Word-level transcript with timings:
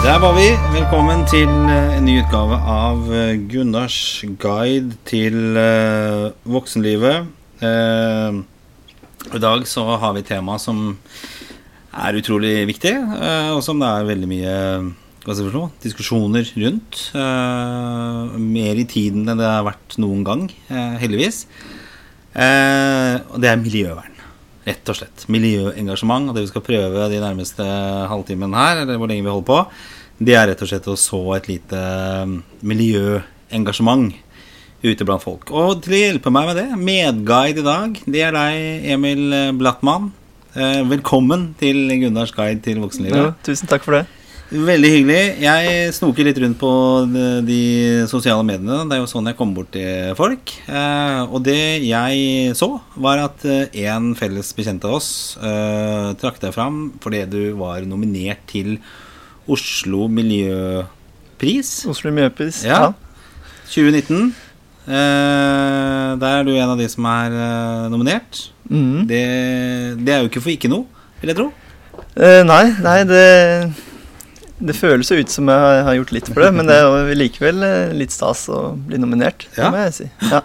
Der 0.00 0.16
var 0.16 0.32
vi. 0.32 0.46
Velkommen 0.72 1.26
til 1.28 1.50
eh, 1.68 1.98
en 1.98 2.06
ny 2.08 2.14
utgave 2.22 2.56
av 2.56 3.02
eh, 3.12 3.34
Gunnars 3.52 4.24
guide 4.40 4.96
til 5.04 5.58
eh, 5.60 6.30
voksenlivet. 6.48 7.28
I 7.60 9.40
dag 9.44 9.66
så 9.68 9.84
har 10.00 10.14
vi 10.16 10.22
tema 10.24 10.56
som 10.56 10.94
er 11.92 12.16
utrolig 12.16 12.64
viktig, 12.70 12.94
og 13.52 13.60
som 13.66 13.82
det 13.82 13.90
er 13.90 14.08
veldig 14.08 14.30
mye 14.30 14.54
forstå, 15.26 15.66
diskusjoner 15.84 16.48
rundt. 16.62 17.02
Mer 18.40 18.80
i 18.80 18.86
tiden 18.88 19.28
enn 19.28 19.36
det 19.36 19.50
har 19.50 19.68
vært 19.68 19.98
noen 20.00 20.24
gang, 20.24 20.46
heldigvis. 21.04 21.42
Og 22.32 23.36
det 23.44 23.52
er 23.52 23.60
miljøvern. 23.60 24.19
Rett 24.66 24.92
og 24.92 24.98
slett. 24.98 25.24
Miljøengasjement. 25.32 26.30
Og 26.30 26.36
det 26.36 26.44
vi 26.44 26.52
skal 26.52 26.66
prøve 26.66 27.08
de 27.12 27.22
nærmeste 27.22 27.66
halvtimen 28.10 28.56
her, 28.56 28.82
eller 28.84 29.00
hvor 29.00 29.10
lenge 29.10 29.24
vi 29.24 29.32
holder 29.32 29.48
på, 29.48 29.60
det 30.20 30.36
er 30.36 30.50
rett 30.50 30.62
og 30.64 30.68
slett 30.68 30.88
å 30.92 30.98
så 31.00 31.20
et 31.38 31.48
lite 31.48 31.80
um, 32.26 32.40
miljøengasjement 32.68 34.12
ute 34.84 35.04
blant 35.08 35.24
folk. 35.24 35.48
Og 35.52 35.80
til 35.84 35.96
å 35.96 36.00
hjelpe 36.02 36.32
meg 36.32 36.50
med 36.50 36.60
det, 36.60 36.68
medguide 36.76 37.62
i 37.62 37.66
dag, 37.66 38.00
det 38.04 38.24
er 38.24 38.36
deg, 38.36 38.88
Emil 38.96 39.26
Blattmann. 39.60 40.10
Eh, 40.50 40.80
velkommen 40.90 41.52
til 41.60 41.84
Gunnars 42.00 42.32
guide 42.34 42.58
til 42.64 42.80
voksenlivet. 42.82 43.20
Ja, 43.20 43.34
tusen 43.46 43.70
takk 43.70 43.84
for 43.86 43.94
det. 43.94 44.06
Veldig 44.50 44.88
hyggelig. 44.90 45.18
Jeg 45.44 45.90
snoker 45.94 46.26
litt 46.26 46.38
rundt 46.42 46.58
på 46.58 46.70
de, 47.46 47.58
sosiale 48.10 48.42
mediene. 48.42 48.80
Det 48.90 48.96
er 48.96 49.02
jo 49.04 49.10
sånn 49.10 49.28
jeg 49.30 49.36
kommer 49.38 49.60
bort 49.60 49.70
til 49.76 50.10
folk. 50.18 50.50
Eh, 50.66 51.20
og 51.30 51.44
det 51.46 51.84
jeg 51.86 52.56
så, 52.58 52.72
var 52.98 53.22
at 53.28 53.44
eh, 53.46 53.70
en 53.86 54.10
felles 54.18 54.50
bekjent 54.56 54.82
av 54.88 54.96
oss 54.98 55.10
eh, 55.38 56.10
trakk 56.18 56.40
deg 56.42 56.54
fram 56.56 56.80
fordi 57.02 57.22
du 57.30 57.42
var 57.60 57.86
nominert 57.86 58.42
til 58.50 58.80
Oslo 59.50 60.08
Miljøpris 60.10 61.70
Oslo 61.90 62.10
Miljøpris. 62.14 62.64
Ja. 62.66 62.90
2019. 63.70 64.32
Eh, 64.90 66.08
der 66.18 66.40
er 66.40 66.42
du 66.48 66.50
en 66.56 66.72
av 66.72 66.80
de 66.80 66.88
som 66.90 67.06
er 67.06 67.36
eh, 67.38 67.86
nominert. 67.92 68.48
Mm. 68.66 69.06
Det, 69.06 69.22
det 70.02 70.16
er 70.16 70.24
jo 70.24 70.32
ikke 70.32 70.42
for 70.42 70.54
ikke 70.56 70.72
noe, 70.74 71.06
vil 71.22 71.30
jeg 71.30 71.38
tro. 71.38 71.46
Eh, 72.18 72.42
nei, 72.42 72.64
nei, 72.82 72.98
det 73.06 73.22
Det 74.60 74.74
føles 74.76 75.08
jo 75.10 75.16
ut 75.22 75.30
som 75.32 75.48
jeg 75.48 75.84
har- 75.86 75.94
gjort 75.96 76.12
litt 76.12 76.26
for 76.28 76.42
det, 76.44 76.50
men 76.54 76.66
det 76.68 76.76
er 76.76 77.14
likevel 77.16 77.62
eh, 77.64 77.92
litt 77.96 78.12
stas 78.12 78.42
å 78.52 78.74
bli 78.76 78.98
nominert, 79.00 79.46
det 79.56 79.70
må 79.72 79.78
jeg 79.86 79.94
si. 79.96 80.08
Ja. 80.30 80.42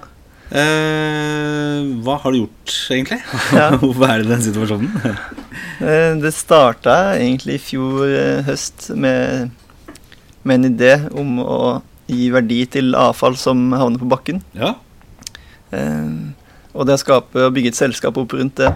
Eh, 0.55 1.81
hva 2.05 2.15
har 2.23 2.31
du 2.31 2.37
gjort, 2.43 2.73
egentlig? 2.95 3.19
Ja. 3.55 3.69
Hvorfor 3.81 4.07
er 4.09 4.23
det 4.23 4.31
den 4.33 4.45
situasjonen? 4.49 4.91
Eh, 5.75 6.13
det 6.23 6.29
starta 6.31 6.93
egentlig 7.19 7.57
i 7.57 7.59
fjor 7.59 8.05
eh, 8.07 8.37
høst 8.47 8.85
med, 8.95 9.49
med 10.47 10.61
en 10.61 10.67
idé 10.69 10.93
om 11.19 11.33
å 11.43 11.57
gi 12.07 12.29
verdi 12.31 12.61
til 12.71 12.95
avfall 12.95 13.35
som 13.35 13.65
havner 13.75 13.99
på 13.99 14.07
bakken. 14.13 14.39
ja. 14.55 14.69
Eh, 15.75 16.31
og 16.75 16.87
det 16.87 16.95
å 16.95 16.99
skape 17.01 17.43
og 17.49 17.53
bygge 17.55 17.73
et 17.73 17.77
selskap 17.79 18.15
opp 18.19 18.33
rundt 18.39 18.55
det. 18.59 18.71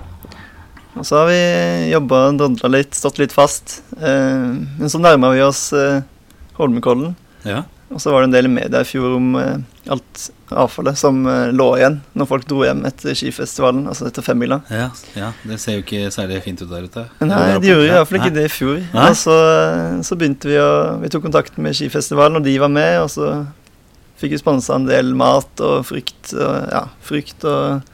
Og 0.98 1.06
så 1.06 1.20
har 1.22 1.28
vi 1.30 1.42
jobba 1.92 2.22
og 2.30 2.40
drodla 2.40 2.72
litt, 2.74 2.96
stått 2.98 3.20
litt 3.22 3.34
fast. 3.36 3.82
Eh, 4.00 4.48
men 4.80 4.90
så 4.92 5.02
nærma 5.02 5.34
vi 5.36 5.44
oss 5.46 5.70
eh, 5.74 6.02
Holmenkollen. 6.60 7.18
ja. 7.48 7.66
Og 7.90 7.98
så 7.98 8.12
var 8.14 8.22
det 8.22 8.28
en 8.28 8.34
del 8.36 8.46
i 8.46 8.50
media 8.54 8.84
i 8.84 8.86
fjor 8.86 9.16
om 9.16 9.32
eh, 9.40 9.62
alt 9.90 10.20
avfallet 10.54 10.98
som 10.98 11.24
lå 11.26 11.66
igjen 11.80 11.96
når 12.14 12.28
folk 12.30 12.44
dro 12.46 12.60
hjem 12.62 12.84
etter 12.86 13.16
skifestivalen, 13.18 13.88
altså 13.90 14.06
etter 14.06 14.22
femmila. 14.22 14.60
Ja, 14.70 14.92
ja, 15.18 15.32
det 15.42 15.58
ser 15.58 15.80
jo 15.80 15.82
ikke 15.82 16.12
særlig 16.14 16.44
fint 16.46 16.62
ut 16.62 16.70
der 16.70 16.86
ute. 16.86 17.06
Nei, 17.26 17.40
de 17.58 17.72
gjorde 17.72 17.88
i 17.88 17.96
hvert 17.96 18.12
fall 18.12 18.20
ikke 18.20 18.36
det 18.36 18.44
i 18.46 18.52
fjor. 18.54 18.76
Nei. 18.94 19.08
Og 19.08 19.18
så, 19.18 19.38
så 20.06 20.18
begynte 20.22 20.52
vi 20.52 20.60
å 20.62 20.70
Vi 21.02 21.10
tok 21.10 21.26
kontakt 21.26 21.58
med 21.58 21.78
skifestivalen, 21.80 22.38
og 22.38 22.46
de 22.46 22.54
var 22.62 22.70
med. 22.76 23.00
Og 23.02 23.10
så 23.16 23.32
fikk 24.22 24.36
vi 24.36 24.42
sponsa 24.44 24.78
en 24.78 24.86
del 24.86 25.16
mat 25.18 25.66
og 25.66 25.82
frukt. 25.90 26.30
Og, 26.36 26.54
ja, 26.70 26.84
frukt 27.10 27.48
og 27.50 27.90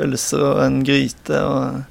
pølser 0.00 0.46
og 0.48 0.64
en 0.64 0.80
gryte 0.86 1.44
og 1.44 1.84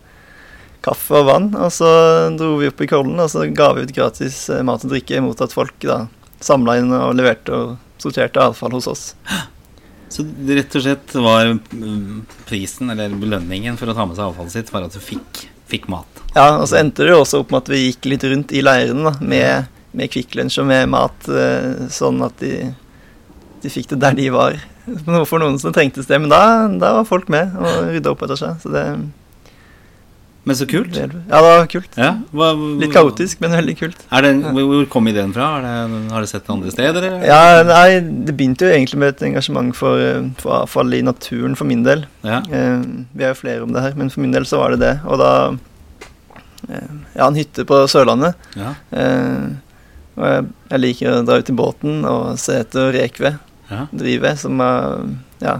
kaffe 0.85 1.18
og 1.19 1.28
vann. 1.29 1.50
Og 1.57 1.73
så 1.73 1.90
dro 2.38 2.56
vi 2.62 2.69
opp 2.72 2.84
i 2.85 2.90
Kollen, 2.90 3.18
og 3.22 3.31
så 3.31 3.47
ga 3.50 3.72
vi 3.75 3.85
ut 3.85 3.96
gratis 3.96 4.46
eh, 4.53 4.63
mat 4.66 4.85
og 4.85 4.94
drikke 4.94 5.23
mot 5.25 5.41
at 5.41 5.56
folk 5.56 5.75
da 5.84 6.06
samla 6.44 6.79
inn 6.81 6.94
og 6.94 7.16
leverte 7.18 7.56
og 7.56 8.01
sorterte 8.01 8.44
avfall 8.44 8.75
hos 8.78 8.90
oss. 8.91 9.03
Så 10.16 10.23
det 10.23 10.59
rett 10.59 10.75
og 10.78 10.84
slett 10.85 11.16
var 11.18 11.50
mm, 11.56 12.25
prisen, 12.47 12.91
eller 12.94 13.16
belønningen 13.19 13.79
for 13.79 13.90
å 13.90 13.96
ta 13.97 14.06
med 14.06 14.18
seg 14.18 14.29
avfallet 14.29 14.53
sitt, 14.53 14.72
var 14.73 14.85
at 14.85 14.94
du 14.96 15.01
fikk, 15.01 15.46
fikk 15.72 15.90
mat. 15.91 16.22
Ja, 16.35 16.59
og 16.59 16.68
så 16.69 16.79
endte 16.79 17.07
det 17.07 17.16
jo 17.16 17.23
også 17.23 17.41
opp 17.41 17.52
med 17.52 17.63
at 17.63 17.73
vi 17.73 17.81
gikk 17.88 18.07
litt 18.12 18.28
rundt 18.29 18.53
i 18.56 18.63
leirene 18.63 19.09
da, 19.09 19.16
med, 19.25 19.73
med 19.97 20.13
Kvikk 20.13 20.38
Lunsj 20.38 20.62
og 20.62 20.69
med 20.69 20.91
mat, 20.94 21.28
eh, 21.31 21.88
sånn 21.91 22.22
at 22.25 22.38
de, 22.44 22.53
de 23.63 23.73
fikk 23.73 23.91
det 23.96 24.02
der 24.06 24.17
de 24.19 24.29
var. 24.35 24.59
For 25.29 25.41
noen 25.41 25.57
som 25.59 25.73
trengtes 25.75 26.07
det, 26.07 26.22
men 26.22 26.31
da, 26.31 26.44
da 26.79 26.96
var 27.00 27.09
folk 27.09 27.31
med 27.34 27.56
og 27.57 27.90
rydda 27.90 28.13
opp 28.13 28.25
etter 28.28 28.40
seg. 28.40 28.59
Så 28.62 28.72
det, 28.75 28.85
Men 30.45 30.57
så 30.59 30.67
kult. 30.69 30.94
Ja, 30.94 31.07
det 31.09 31.39
var 31.41 31.63
kult. 31.72 31.95
Ja, 31.97 32.11
hva, 32.38 32.51
Litt 32.78 32.94
kaotisk, 32.94 33.39
men 33.41 33.56
veldig 33.57 33.73
kult. 33.79 34.03
Det, 34.11 34.33
hvor 34.53 34.85
kom 34.94 35.07
ideen 35.09 35.31
fra? 35.33 35.47
Det, 35.63 35.72
har 36.13 36.22
du 36.22 36.29
sett 36.29 36.45
det 36.45 36.53
andre 36.53 36.73
steder? 36.73 37.07
Eller? 37.07 37.25
Ja, 37.25 37.63
nei, 37.66 38.00
Det 38.28 38.35
begynte 38.38 38.67
jo 38.67 38.75
egentlig 38.75 39.00
med 39.01 39.16
et 39.16 39.23
engasjement 39.31 39.73
for, 39.75 39.97
for 40.38 40.59
avfall 40.61 40.94
i 40.94 41.01
naturen 41.05 41.57
for 41.57 41.66
min 41.66 41.81
del. 41.88 42.05
Ja. 42.22 42.44
Eh, 42.45 42.85
vi 43.17 43.25
er 43.25 43.34
jo 43.34 43.39
flere 43.41 43.66
om 43.66 43.73
det 43.73 43.81
her, 43.88 43.97
men 43.97 44.13
for 44.13 44.22
min 44.22 44.35
del 44.38 44.45
så 44.45 44.61
var 44.61 44.75
det 44.75 44.84
det. 44.85 44.94
Og 45.09 45.17
da 45.23 45.31
eh, 46.69 46.94
Jeg 47.16 47.22
har 47.23 47.31
en 47.31 47.41
hytte 47.41 47.66
på 47.66 47.81
Sørlandet. 47.89 48.38
ja. 48.59 48.75
Eh, 48.94 49.45
og 50.16 50.23
jeg, 50.29 50.44
jeg 50.72 50.79
liker 50.79 51.11
å 51.11 51.23
dra 51.28 51.41
ut 51.41 51.50
i 51.51 51.53
båten 51.59 52.05
og 52.07 52.38
se 52.39 52.61
etter 52.61 52.94
rekved. 52.95 53.35
ja. 53.67 53.81
Drive 53.91 54.29
som 54.39 54.61
har 54.63 55.01
ja, 55.44 55.57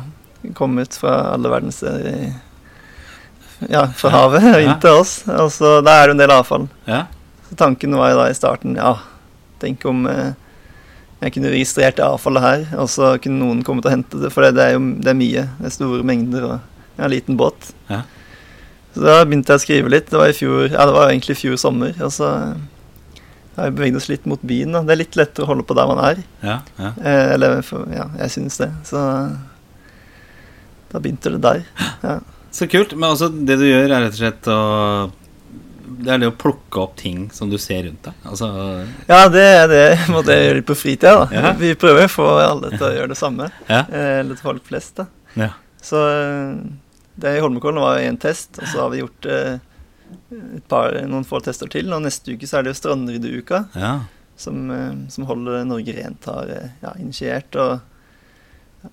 kommet 0.56 0.96
fra 0.96 1.34
alle 1.34 1.52
verdenssteder 1.52 2.06
i 2.08 2.30
Ja, 3.72 3.86
fra 3.96 4.10
havet 4.12 4.44
og 4.52 4.62
inn 4.62 4.80
til 4.84 4.98
oss. 5.02 5.14
Og 5.32 5.52
så 5.54 5.78
Da 5.86 6.00
er 6.02 6.08
det 6.08 6.16
en 6.18 6.24
del 6.26 6.34
avfall. 6.36 6.68
ja. 6.88 7.06
Så 7.46 7.56
tanken 7.60 7.94
var 7.96 8.10
jo 8.10 8.18
da 8.18 8.30
i 8.32 8.34
starten 8.34 8.74
Ja, 8.76 8.96
tenk 9.62 9.84
om 9.86 10.08
eh, 10.10 10.34
jeg 11.22 11.34
kunne 11.36 11.52
registrert 11.54 11.96
det 12.00 12.04
avfallet 12.06 12.42
her, 12.42 12.64
og 12.82 12.90
så 12.90 13.12
kunne 13.22 13.38
noen 13.40 13.62
komme 13.64 13.82
til 13.82 13.90
å 13.92 13.94
hente 13.94 14.20
det, 14.22 14.32
for 14.34 14.42
det 14.46 14.62
er 14.62 14.74
jo 14.74 14.82
det 15.00 15.12
er 15.14 15.18
mye. 15.20 15.44
Det 15.60 15.70
er 15.70 15.76
store 15.76 16.04
mengder 16.04 16.44
og 16.44 16.56
jeg 16.58 17.04
har 17.04 17.06
en 17.06 17.14
liten 17.14 17.38
båt. 17.38 17.70
Ja. 17.90 18.02
Så 18.96 19.04
da 19.06 19.16
begynte 19.26 19.54
jeg 19.54 19.62
å 19.62 19.64
skrive 19.66 19.90
litt. 19.94 20.10
Det 20.10 20.18
var 20.20 20.32
i 20.32 20.36
fjor 20.38 20.68
Ja, 20.72 20.86
det 20.90 20.94
var 20.98 21.10
egentlig 21.12 21.36
i 21.38 21.42
fjor 21.46 21.58
sommer. 21.62 21.94
Og 22.02 22.12
så 22.16 22.30
har 23.56 23.70
vi 23.70 23.76
beveget 23.78 23.98
oss 24.02 24.10
litt 24.10 24.26
mot 24.26 24.42
byen. 24.42 24.72
Da. 24.76 24.82
Det 24.88 24.94
er 24.96 25.02
litt 25.04 25.18
lettere 25.20 25.46
å 25.46 25.50
holde 25.54 25.64
på 25.68 25.76
der 25.78 25.88
man 25.92 26.00
er. 26.04 26.22
ja, 26.44 26.60
ja. 26.80 26.92
Eh, 27.04 27.34
eller 27.36 27.62
for, 27.68 27.86
ja, 27.94 28.10
jeg 28.20 28.32
syns 28.40 28.58
det. 28.62 28.72
Så 28.88 29.02
da 30.92 31.00
begynte 31.02 31.32
det 31.36 31.42
der. 31.44 31.64
Ja. 32.04 32.20
Så 32.56 32.68
kult. 32.68 32.94
Men 32.96 33.10
altså, 33.10 33.28
det 33.30 33.58
du 33.60 33.66
gjør, 33.68 33.90
er 33.90 34.06
rett 34.06 34.14
og 34.16 34.22
slett 34.22 34.48
å 34.48 34.60
Det 36.06 36.14
er 36.14 36.22
det 36.22 36.30
å 36.30 36.36
plukke 36.40 36.80
opp 36.86 36.94
ting 37.00 37.26
som 37.36 37.52
du 37.52 37.58
ser 37.60 37.84
rundt 37.88 38.08
deg. 38.08 38.22
Altså 38.32 38.48
ja, 39.10 39.26
det 39.32 39.44
er 39.44 39.68
det 39.72 39.82
jeg 39.82 40.16
gjøre 40.16 40.56
litt 40.62 40.70
på 40.70 40.78
fritida. 40.80 41.26
da. 41.26 41.28
Ja. 41.36 41.52
Vi 41.60 41.74
prøver 41.80 42.08
å 42.08 42.14
få 42.14 42.28
alle 42.40 42.72
til 42.78 42.88
å 42.88 42.94
gjøre 42.96 43.12
det 43.12 43.20
samme. 43.20 43.50
Ja. 43.68 43.82
Eh, 43.84 44.20
Eller 44.22 44.40
til 44.40 44.48
folk 44.48 44.66
flest, 44.68 45.02
da. 45.02 45.08
Ja. 45.36 45.52
Så 45.84 46.00
eh, 46.08 46.56
det 47.20 47.36
i 47.36 47.42
Holmenkollen 47.44 47.84
var 47.84 48.00
en 48.00 48.20
test, 48.24 48.56
og 48.62 48.72
så 48.72 48.86
har 48.86 48.94
vi 48.94 49.02
gjort 49.04 49.30
eh, 49.36 49.60
par, 50.72 50.96
noen 51.12 51.28
få 51.28 51.42
tester 51.44 51.72
til. 51.72 51.92
Og 51.92 52.06
neste 52.08 52.36
uke 52.36 52.48
så 52.48 52.60
er 52.60 52.66
det 52.66 52.72
jo 52.74 52.80
Strandryddeuka, 52.80 53.66
ja. 53.76 53.94
som, 54.40 54.72
som 55.12 55.28
holder 55.28 55.68
Norge 55.68 55.96
Rent 56.00 56.32
har 56.32 56.56
ja, 56.56 56.96
initiert 57.04 57.60
og 57.60 57.84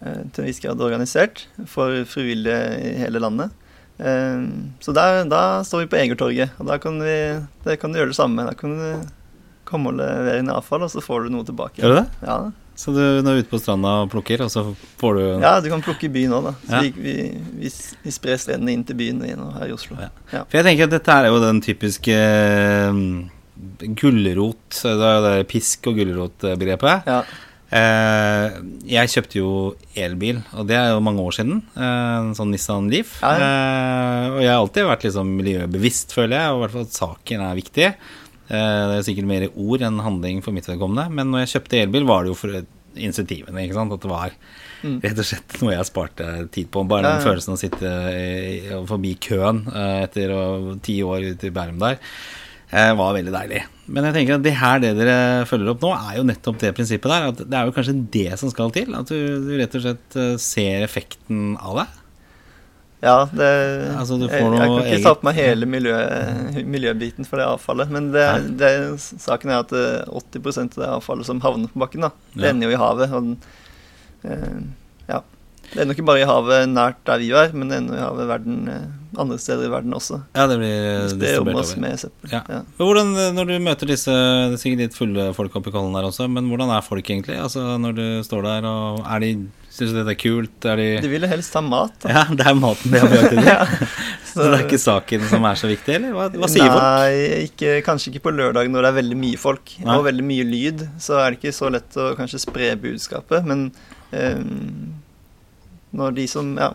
til 0.00 0.44
en 0.44 0.48
viss 0.48 0.60
grad 0.64 0.80
organisert 0.80 1.44
for 1.66 2.04
frivillige 2.08 2.62
i 2.80 2.94
hele 3.02 3.20
landet. 3.22 3.50
Eh, 3.98 4.46
Så 4.80 4.94
der, 4.96 5.24
da 5.28 5.62
står 5.66 5.84
vi 5.84 5.90
på 5.92 6.00
Egertorget, 6.00 6.50
og 6.58 6.66
da 6.70 6.78
kan 6.82 6.98
vi, 7.02 7.16
der 7.64 7.76
kan 7.76 7.92
du 7.92 7.98
gjøre 8.00 8.10
det 8.14 8.16
samme. 8.18 8.46
Da 8.48 8.54
kan 8.58 8.74
du 8.78 9.06
komme 9.68 9.92
og 9.92 10.00
levere 10.00 10.40
inn 10.42 10.50
avfall, 10.52 10.82
og 10.84 10.90
så 10.90 11.00
får 11.04 11.24
du 11.28 11.30
noe 11.36 11.44
tilbake. 11.48 11.78
Gjør 11.80 11.94
du 11.94 12.00
det? 12.02 12.08
Ja, 12.26 12.40
Så 12.74 12.92
du 12.96 12.98
er 13.00 13.36
ute 13.38 13.50
på 13.50 13.60
stranda 13.60 13.88
og 14.02 14.10
plukker, 14.10 14.40
og 14.42 14.48
så 14.50 14.62
får 14.98 15.14
du 15.18 15.24
ja 15.44 15.60
du 15.60 15.68
kan 15.68 15.82
plukke 15.84 16.08
i 16.08 16.12
byen 16.12 16.32
òg, 16.32 16.44
da. 16.48 16.52
Så 16.66 16.72
Ja. 16.72 16.80
vi, 16.80 16.90
vi, 17.60 17.70
vi, 18.02 18.10
sprer 18.10 18.36
strendene 18.40 18.72
inn 18.72 18.82
til 18.84 18.96
byen 18.96 19.20
igjen 19.22 19.44
her 19.58 19.68
i 19.68 19.72
Oslo. 19.76 19.96
Ja. 20.00 20.08
Ja. 20.32 20.40
For 20.48 20.56
jeg 20.58 20.64
tenker 20.64 20.84
at 20.88 20.94
dette 20.96 21.12
er 21.12 21.28
jo 21.28 21.38
den 21.44 21.60
typiske 21.60 22.16
um, 22.88 23.30
gulrot 23.94 24.82
Det 24.82 24.90
er 24.96 25.14
jo 25.18 25.24
det 25.28 25.48
pisk- 25.52 25.86
og 25.86 25.96
gulrotbegrepet. 26.00 27.06
Ja. 27.06 27.22
Eh, 27.72 28.56
jeg 28.92 29.08
kjøpte 29.14 29.38
jo 29.38 29.50
elbil, 29.96 30.42
og 30.58 30.66
det 30.68 30.76
er 30.76 30.90
jo 30.92 31.00
mange 31.04 31.22
år 31.24 31.32
siden. 31.38 31.62
Eh, 31.72 32.16
en 32.20 32.34
sånn 32.36 32.50
Nissan 32.52 32.90
Leaf. 32.92 33.14
Ja, 33.22 33.32
Eh, 33.32 34.26
og 34.32 34.40
jeg 34.42 34.50
har 34.52 34.60
alltid 34.60 34.86
vært 34.90 35.06
liksom 35.06 35.30
miljøbevisst, 35.38 36.12
føler 36.12 36.36
jeg, 36.38 36.50
og 36.52 36.58
i 36.58 36.62
hvert 36.66 36.74
fall 36.76 36.86
at 36.86 36.98
saken 36.98 37.40
er 37.46 37.56
viktig. 37.58 37.86
Eh, 38.52 38.82
det 38.90 38.98
er 38.98 39.06
sikkert 39.08 39.26
mer 39.30 39.48
ord 39.56 39.80
enn 39.88 39.98
handling 40.04 40.42
for 40.44 40.52
mitt 40.52 40.68
vedkommende, 40.68 41.08
men 41.10 41.32
når 41.32 41.46
jeg 41.46 41.54
kjøpte 41.56 41.80
elbil, 41.86 42.04
var 42.08 42.22
det 42.26 42.32
jo 42.34 42.38
for 42.42 42.60
insentivene, 42.94 43.64
ikke 43.64 43.78
sant. 43.78 43.92
At 43.96 44.00
det 44.04 44.10
var 44.12 44.30
Mm. 44.82 44.98
rett 45.00 45.18
og 45.18 45.24
slett 45.24 45.60
noe 45.62 45.72
jeg 45.76 45.86
sparte 45.86 46.50
tid 46.50 46.66
på. 46.68 46.82
Bare 46.88 47.02
den 47.06 47.12
Ja, 47.12 47.18
ja. 47.22 47.24
følelsen 47.24 47.52
av 47.52 47.56
å 47.56 47.62
sitte 47.62 48.86
forbi 48.88 49.14
køen 49.16 49.60
etter 50.02 50.80
ti 50.82 50.96
år 51.06 51.22
ute 51.36 51.46
i 51.46 51.50
Bærum 51.54 51.78
der. 51.78 51.98
eh, 52.74 52.92
var 52.94 53.12
veldig 53.14 53.32
deilig. 53.32 53.62
Men 53.92 54.06
jeg 54.08 54.14
tenker 54.16 54.38
at 54.38 54.44
det 54.46 54.54
her 54.56 54.78
det 54.80 54.90
dere 54.96 55.16
følger 55.48 55.74
opp 55.74 55.82
nå, 55.84 55.90
er 55.92 56.14
jo 56.16 56.22
nettopp 56.24 56.60
det 56.62 56.70
prinsippet 56.78 57.10
der. 57.12 57.26
At 57.32 57.40
det 57.44 57.58
er 57.58 57.66
jo 57.68 57.74
kanskje 57.76 57.94
det 58.14 58.38
som 58.40 58.48
skal 58.52 58.70
til. 58.72 58.94
At 58.96 59.10
du, 59.12 59.18
du 59.44 59.50
rett 59.60 59.74
og 59.76 59.84
slett 59.84 60.16
eh, 60.16 60.36
ser 60.40 60.86
effekten 60.86 61.58
av 61.60 61.82
det. 61.82 61.88
Ja, 63.02 63.16
det, 63.34 63.48
Altså, 63.98 64.14
du 64.16 64.28
får 64.30 64.38
jeg, 64.38 64.46
jeg 64.46 64.58
kan 64.62 64.76
ikke 64.78 64.92
eget- 64.94 65.04
ta 65.08 65.12
på 65.18 65.26
meg 65.26 65.34
hele 65.40 65.66
miljø, 65.66 65.96
miljøbiten 66.70 67.26
for 67.26 67.40
det 67.42 67.48
avfallet. 67.50 67.90
Men 67.92 68.08
det, 68.14 68.26
det, 68.60 68.70
saken 69.02 69.50
er 69.52 69.64
at 69.64 69.74
eh, 69.74 70.08
80 70.22 70.62
av 70.62 70.78
det 70.78 70.90
avfallet 70.96 71.26
som 71.28 71.42
havner 71.44 71.72
på 71.74 71.82
bakken, 71.82 72.06
da, 72.06 72.12
det 72.36 72.46
Ja. 72.46 72.52
ender 72.54 72.70
jo 72.70 72.76
i 72.76 72.80
havet. 72.80 73.12
Og, 73.12 73.26
den, 73.26 73.36
eh, 74.24 74.62
ja. 75.10 75.20
Det 75.72 75.82
ender 75.82 75.96
ikke 75.98 76.06
bare 76.06 76.22
i 76.22 76.28
havet 76.30 76.68
nært 76.70 77.02
der 77.08 77.18
vi 77.18 77.30
er, 77.36 77.52
men 77.52 77.68
det 77.68 77.82
ender 77.82 77.98
i 77.98 78.04
havet 78.06 78.28
verden, 78.30 78.58
eh, 78.72 78.88
andre 79.18 79.38
steder 79.40 79.66
i 79.66 79.72
verden 79.72 79.94
også. 79.96 80.20
Ja, 80.36 80.46
det 80.48 80.58
blir 80.60 80.72
det 80.72 80.92
distribuert 81.18 81.56
over. 81.56 81.80
med 81.84 81.98
søppel. 82.00 82.30
Ja. 82.32 82.42
Ja. 82.48 82.60
Hvordan, 82.78 83.12
når 83.36 83.50
du 83.50 83.56
møter 83.64 83.90
disse 83.90 84.12
Det 84.12 84.56
er 84.56 84.60
sikkert 84.62 84.84
litt 84.86 84.96
fulle 84.96 85.26
folk 85.36 85.56
oppi 85.58 85.72
Kollen 85.74 85.96
der 85.96 86.08
også, 86.08 86.28
men 86.32 86.48
hvordan 86.50 86.72
er 86.72 86.84
folk 86.86 87.04
egentlig? 87.04 87.36
Altså 87.40 87.76
Når 87.80 87.98
du 87.98 88.06
står 88.26 88.46
der, 88.48 88.68
og 88.68 89.02
er 89.06 89.24
de 89.26 89.32
Syns 89.72 89.94
du 89.94 89.96
dette 90.02 90.12
er 90.12 90.18
kult? 90.20 90.66
Er 90.68 90.76
de 90.76 90.86
De 91.00 91.08
ville 91.08 91.28
helst 91.30 91.54
ha 91.56 91.62
mat. 91.64 91.94
Da. 92.02 92.10
Ja, 92.12 92.22
det 92.28 92.44
er 92.44 92.56
maten 92.60 92.92
de 92.92 93.00
har 93.00 93.08
på 93.08 93.20
til. 93.32 93.40
Ja. 93.48 93.62
Så 94.32 94.44
det 94.48 94.58
er 94.58 94.64
ikke 94.66 94.80
saken 94.80 95.24
som 95.28 95.44
er 95.48 95.56
så 95.60 95.68
viktig, 95.68 95.94
eller? 95.96 96.12
Hva, 96.16 96.26
hva 96.40 96.48
sier 96.48 96.68
folk? 96.72 97.62
Nei, 97.62 97.80
kanskje 97.84 98.12
ikke 98.12 98.22
på 98.26 98.32
lørdag 98.36 98.68
når 98.72 98.84
det 98.84 98.90
er 98.90 98.96
veldig 98.98 99.18
mye 99.20 99.40
folk 99.40 99.72
Nei. 99.80 99.96
og 99.96 100.06
veldig 100.06 100.24
mye 100.28 100.44
lyd. 100.48 100.84
Så 101.00 101.16
er 101.20 101.32
det 101.34 101.40
ikke 101.40 101.52
så 101.56 101.68
lett 101.72 101.96
å 102.00 102.10
kanskje 102.16 102.40
spre 102.44 102.70
budskapet. 102.80 103.48
Men 103.48 103.66
um, 104.12 104.92
når 106.00 106.16
de 106.20 106.26
som 106.32 106.52
Ja, 106.60 106.70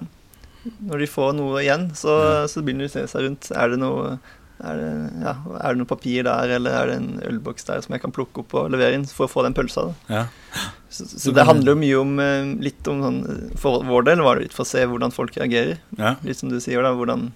når 0.88 1.04
de 1.04 1.08
får 1.12 1.34
noe 1.38 1.62
igjen, 1.64 1.90
så, 1.98 2.18
så 2.52 2.64
begynner 2.64 2.88
de 2.88 2.92
å 2.92 2.96
se 2.98 3.06
seg 3.14 3.26
rundt. 3.28 3.52
Er 3.56 3.74
det 3.74 3.80
noe 3.84 4.18
er 4.58 4.74
det, 4.82 4.86
ja, 5.22 5.32
er 5.62 5.76
det 5.76 5.78
noe 5.84 5.86
papir 5.90 6.24
der, 6.26 6.50
eller 6.56 6.74
er 6.74 6.88
det 6.90 6.96
en 6.98 7.10
ølboks 7.30 7.68
der 7.68 7.84
som 7.86 7.94
jeg 7.94 8.02
kan 8.02 8.14
plukke 8.16 8.42
opp 8.42 8.56
og 8.58 8.72
levere 8.74 8.98
inn 8.98 9.04
for 9.06 9.28
å 9.28 9.30
få 9.30 9.44
den 9.46 9.54
pølsa? 9.54 9.84
Da. 9.92 10.16
Ja. 10.16 10.70
Så, 10.90 11.06
så 11.12 11.34
det 11.36 11.46
handler 11.46 11.76
jo 11.76 11.82
mye 11.84 12.00
om 12.00 12.16
eh, 12.24 12.48
litt 12.66 12.88
om 12.90 13.02
sånn 13.04 13.18
For 13.60 13.84
vår 13.86 14.08
del 14.08 14.24
var 14.26 14.40
det 14.40 14.48
litt 14.48 14.56
for 14.56 14.64
å 14.66 14.70
se 14.72 14.82
hvordan 14.88 15.14
folk 15.14 15.36
reagerer. 15.38 15.78
ja. 16.00 16.16
Litt 16.26 16.40
som 16.42 16.50
du 16.50 16.58
sier, 16.64 16.82
da. 16.82 16.96
Hvordan, 16.98 17.28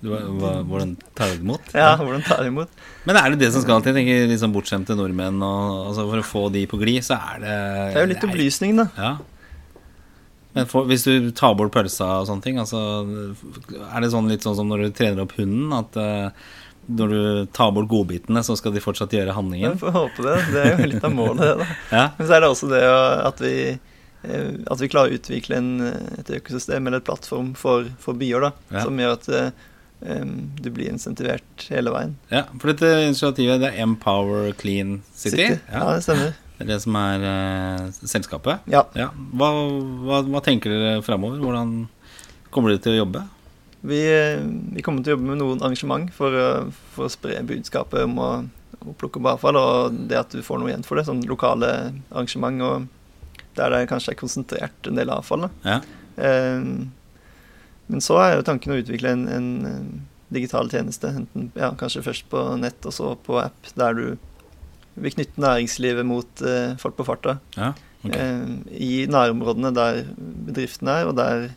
Du, 0.00 0.12
hva, 0.14 0.50
hvordan 0.62 0.92
tar 1.18 1.32
du 1.34 1.40
imot? 1.42 1.72
ja, 1.74 1.96
hvordan 1.98 2.22
tar 2.22 2.44
de 2.46 2.52
imot? 2.52 2.70
Men 3.06 3.16
er 3.18 3.32
det 3.34 3.40
det 3.40 3.48
som 3.54 3.64
skal 3.64 3.82
til? 3.82 3.96
Tenker 3.96 4.28
liksom 4.30 4.52
Bortskjemte 4.54 4.94
nordmenn 4.98 5.40
og 5.42 5.88
altså 5.88 6.04
For 6.06 6.22
å 6.22 6.26
få 6.26 6.42
de 6.54 6.62
på 6.70 6.78
glid, 6.78 7.02
så 7.06 7.16
er 7.18 7.40
det 7.42 7.56
Det 7.56 7.98
er 7.98 8.06
jo 8.06 8.12
litt 8.12 8.26
opplysning, 8.28 8.78
da. 8.78 8.86
Ja. 8.94 9.10
Men 10.58 10.66
for, 10.70 10.86
hvis 10.90 11.04
du 11.08 11.30
tar 11.38 11.54
bort 11.58 11.72
pølsa 11.74 12.08
og 12.20 12.28
sånne 12.28 12.44
ting, 12.44 12.58
altså 12.60 12.78
Er 13.94 14.00
det 14.04 14.10
sånn 14.14 14.28
litt 14.30 14.44
sånn 14.46 14.56
som 14.58 14.68
når 14.70 14.86
du 14.88 14.96
trener 14.98 15.22
opp 15.24 15.34
hunden, 15.38 15.72
at 15.76 15.96
uh, 15.98 16.30
når 16.88 17.12
du 17.12 17.22
tar 17.52 17.70
bort 17.76 17.88
godbitene, 17.90 18.40
så 18.46 18.56
skal 18.56 18.72
de 18.72 18.80
fortsatt 18.80 19.12
gjøre 19.12 19.28
Jeg 19.30 19.36
handlingen? 19.36 19.78
får 19.80 19.92
håpe 19.96 20.24
det. 20.24 20.36
Det 20.54 20.62
er 20.64 20.78
jo 20.82 20.90
litt 20.94 21.04
av 21.04 21.12
målet, 21.14 21.44
det. 21.44 21.54
da. 21.60 21.66
Ja. 21.98 22.04
Men 22.18 22.26
så 22.30 22.36
er 22.38 22.40
det 22.44 22.48
også 22.54 22.70
det 22.72 22.82
at 23.28 23.42
vi, 23.44 23.56
eh, 24.24 24.52
at 24.72 24.80
vi 24.80 24.88
klarer 24.88 25.12
å 25.12 25.18
utvikle 25.20 25.58
en, 25.60 25.70
et 26.18 26.30
økosystem 26.40 26.86
eller 26.88 27.02
et 27.02 27.08
plattform 27.10 27.52
for, 27.60 27.90
for 28.00 28.16
byer, 28.16 28.48
da, 28.48 28.52
Ja. 28.72 28.86
som 28.88 28.96
gjør 29.04 29.18
at 29.18 29.28
eh, 29.36 29.50
du 30.64 30.70
blir 30.70 30.88
insentivert 30.94 31.68
hele 31.68 31.90
veien. 31.92 32.16
ja. 32.32 32.44
For 32.56 32.70
dette 32.72 32.86
initiativet, 33.08 33.60
det 33.60 33.72
er 33.74 33.82
Empower 33.84 34.52
Clean 34.56 35.00
City? 35.12 35.48
Ja, 35.68 35.84
det 35.92 36.04
stemmer. 36.06 36.36
Det 36.58 36.64
er 36.66 36.70
det 36.72 36.80
som 36.82 36.96
er 36.98 37.24
eh, 37.28 37.82
selskapet? 38.10 38.64
Ja. 38.66 38.82
Ja. 38.98 39.08
Hva, 39.38 39.48
hva, 40.02 40.20
hva 40.26 40.40
tenker 40.42 40.72
dere 40.74 41.02
framover? 41.06 41.38
Hvordan 41.38 41.74
kommer 42.50 42.72
dere 42.74 42.82
til 42.82 42.96
å 42.96 43.02
jobbe? 43.04 43.22
Vi, 43.86 44.00
eh, 44.10 44.40
vi 44.74 44.82
kommer 44.82 45.04
til 45.06 45.12
å 45.14 45.16
jobbe 45.16 45.28
med 45.30 45.38
noen 45.38 45.62
arrangement 45.62 46.10
for, 46.16 46.34
å- 46.34 46.70
for 46.96 47.06
å 47.06 47.12
spre 47.14 47.38
budskapet 47.46 48.02
om 48.08 48.18
å, 48.18 48.30
å 48.82 48.94
plukke 48.98 49.20
opp 49.22 49.30
avfall, 49.36 49.56
og 49.60 50.00
det 50.10 50.18
at 50.18 50.34
du 50.34 50.42
får 50.42 50.58
noe 50.58 50.72
igjen 50.72 50.82
for 50.86 50.98
det. 50.98 51.06
Sånn 51.06 51.22
lokale 51.30 51.70
arrangement 52.10 52.62
og 52.66 52.88
der 53.58 53.70
det 53.74 53.84
kanskje 53.90 54.12
er 54.16 54.18
konsentrert 54.18 54.86
en 54.90 54.98
del 54.98 55.10
avfall. 55.14 55.46
Ja. 55.66 55.78
Eh, 56.18 56.62
Men 57.88 58.02
så 58.04 58.18
er 58.20 58.34
jo 58.36 58.42
tanken 58.44 58.74
å 58.74 58.80
utvikle 58.82 59.14
en, 59.14 59.22
en 59.32 59.46
eh, 59.64 59.84
digital 60.34 60.68
tjeneste, 60.68 61.08
enten 61.22 61.46
ja, 61.56 61.70
kanskje 61.78 62.02
først 62.04 62.26
på 62.28 62.42
nett 62.60 62.84
og 62.84 62.92
så 62.92 63.14
på 63.24 63.38
app, 63.40 63.70
der 63.78 63.94
du 63.96 64.02
vil 65.02 65.14
knytte 65.14 65.42
næringslivet 65.42 66.06
mot 66.06 66.42
eh, 66.42 66.76
folk 66.80 66.96
på 66.98 67.06
farta. 67.08 67.38
ja. 67.56 67.72
okay. 68.04 68.20
Eh, 68.20 68.54
I 68.78 68.92
nærområdene 69.10 69.72
der 69.74 70.04
bedriftene 70.48 71.00
er, 71.00 71.10
og 71.10 71.16
der 71.18 71.48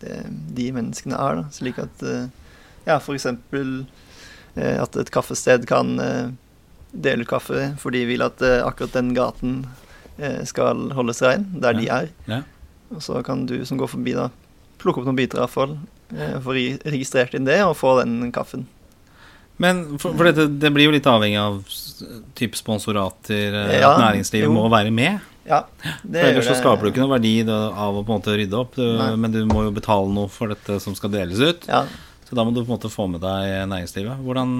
det, 0.00 0.20
de 0.56 0.70
menneskene 0.76 1.18
er. 1.18 1.42
Da. 1.42 1.44
Slik 1.54 1.78
at 1.82 2.02
eh, 2.06 2.26
ja, 2.86 2.98
f.eks. 2.98 3.26
Eh, 3.26 4.76
at 4.82 4.96
et 5.00 5.10
kaffested 5.10 5.66
kan 5.66 5.96
eh, 5.98 6.28
dele 6.94 7.24
ut 7.24 7.30
kaffe 7.32 7.72
fordi 7.82 8.04
de 8.04 8.10
vil 8.12 8.22
at 8.22 8.42
eh, 8.44 8.60
akkurat 8.62 8.94
den 8.94 9.14
gaten 9.16 9.56
eh, 10.18 10.44
skal 10.46 10.90
holdes 10.94 11.22
rein, 11.24 11.48
der 11.58 11.74
de 11.74 11.88
er. 11.90 12.12
Ja. 12.30 12.42
Og 12.94 13.02
så 13.02 13.18
kan 13.26 13.46
du 13.50 13.56
som 13.66 13.80
går 13.80 13.90
forbi, 13.96 14.14
da 14.14 14.28
plukke 14.78 15.00
opp 15.00 15.08
noen 15.08 15.18
biter 15.18 15.42
avfall, 15.42 15.78
eh, 16.14 16.36
få 16.44 16.54
registrert 16.84 17.34
inn 17.34 17.48
det 17.48 17.60
og 17.64 17.76
få 17.80 17.96
den 18.02 18.30
kaffen. 18.34 18.66
Men 19.62 19.84
for, 20.02 20.16
for 20.18 20.26
dette, 20.26 20.48
det 20.58 20.70
blir 20.74 20.88
jo 20.88 20.94
litt 20.96 21.06
avhengig 21.06 21.38
av 21.38 21.60
type 22.34 22.58
sponsorater, 22.58 23.54
eh, 23.54 23.76
Ja, 23.80 23.92
at 23.94 24.00
næringslivet 24.02 24.48
jo. 24.48 24.54
må 24.56 24.64
være 24.72 24.90
med. 24.94 25.20
Ja, 25.44 25.60
For 25.84 26.24
ellers 26.24 26.46
så 26.48 26.54
skaper 26.56 26.86
du 26.86 26.90
ikke 26.90 27.02
noe 27.04 27.12
verdi 27.18 27.34
av 27.44 27.98
å 27.98 28.02
på 28.02 28.14
en 28.14 28.16
måte 28.22 28.32
rydde 28.34 28.56
opp, 28.56 28.78
du, 28.80 28.86
men 29.20 29.30
du 29.34 29.42
må 29.46 29.66
jo 29.66 29.74
betale 29.76 30.08
noe 30.10 30.30
for 30.32 30.48
dette 30.54 30.78
som 30.80 30.96
skal 30.96 31.12
deles 31.12 31.38
ut. 31.44 31.66
Ja, 31.68 31.82
Så 32.24 32.34
da 32.38 32.42
må 32.46 32.54
du 32.56 32.62
på 32.62 32.70
en 32.70 32.78
måte 32.78 32.88
få 32.90 33.04
med 33.12 33.20
deg 33.20 33.68
næringslivet. 33.68 34.22
Hvordan, 34.24 34.54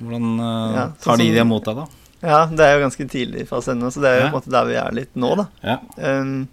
hvordan 0.00 0.30
eh, 0.40 0.78
Ja, 0.78 0.86
sånn 0.96 1.04
tar 1.04 1.20
de 1.20 1.28
det 1.36 1.44
imot 1.44 1.68
deg, 1.68 1.82
da? 1.82 1.86
ja, 2.20 2.38
det 2.52 2.64
er 2.66 2.74
jo 2.74 2.80
ganske 2.86 3.04
tidlig 3.08 3.44
i 3.44 3.48
fasen 3.48 3.76
ennå, 3.78 3.92
så 3.92 4.00
det 4.02 4.08
er 4.10 4.18
jo 4.18 4.24
på 4.24 4.32
en 4.32 4.38
måte 4.40 4.50
der 4.56 4.66
vi 4.68 4.74
er 4.80 4.96
litt 4.96 5.14
nå, 5.16 5.30
da. 5.38 5.46
Ja. 5.64 5.76
Um, 5.96 6.48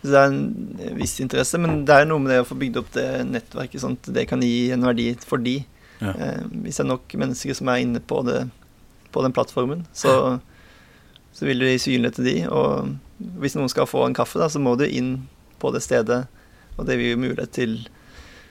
så 0.00 0.12
det 0.14 0.20
er 0.20 0.30
en 0.30 0.94
viss 0.96 1.18
interesse, 1.20 1.58
men 1.60 1.82
det 1.84 1.92
er 1.96 2.06
noe 2.08 2.22
med 2.24 2.32
det 2.32 2.38
å 2.40 2.46
få 2.48 2.56
bygd 2.60 2.78
opp 2.80 2.88
det 2.94 3.08
nettverket, 3.28 3.82
sånn 3.82 3.98
at 4.00 4.08
det 4.16 4.24
kan 4.30 4.40
gi 4.40 4.70
en 4.72 4.86
verdi 4.86 5.10
for 5.28 5.42
de. 5.44 5.58
Ja. 6.00 6.14
Um, 6.16 6.64
hvis 6.64 6.80
det 6.80 6.84
er 6.84 6.90
nok 6.90 7.14
mennesker 7.20 7.56
som 7.56 7.70
er 7.70 7.84
inne 7.84 8.00
på, 8.00 8.22
det, 8.26 8.42
på 9.12 9.22
den 9.24 9.34
plattformen, 9.36 9.86
så, 9.92 10.38
så 11.36 11.48
vil 11.48 11.62
det 11.62 11.74
gi 11.74 11.84
synlighet 11.86 12.20
til 12.20 12.28
de. 12.28 12.36
Og 12.48 13.30
hvis 13.40 13.56
noen 13.58 13.70
skal 13.72 13.88
få 13.90 14.06
en 14.06 14.16
kaffe, 14.16 14.40
da, 14.40 14.48
så 14.52 14.62
må 14.62 14.76
du 14.80 14.86
inn 14.88 15.16
på 15.60 15.72
det 15.74 15.84
stedet, 15.84 16.24
og 16.76 16.86
det 16.88 16.96
vil 16.96 17.12
gi 17.12 17.22
mulighet 17.28 17.56
til 17.56 17.80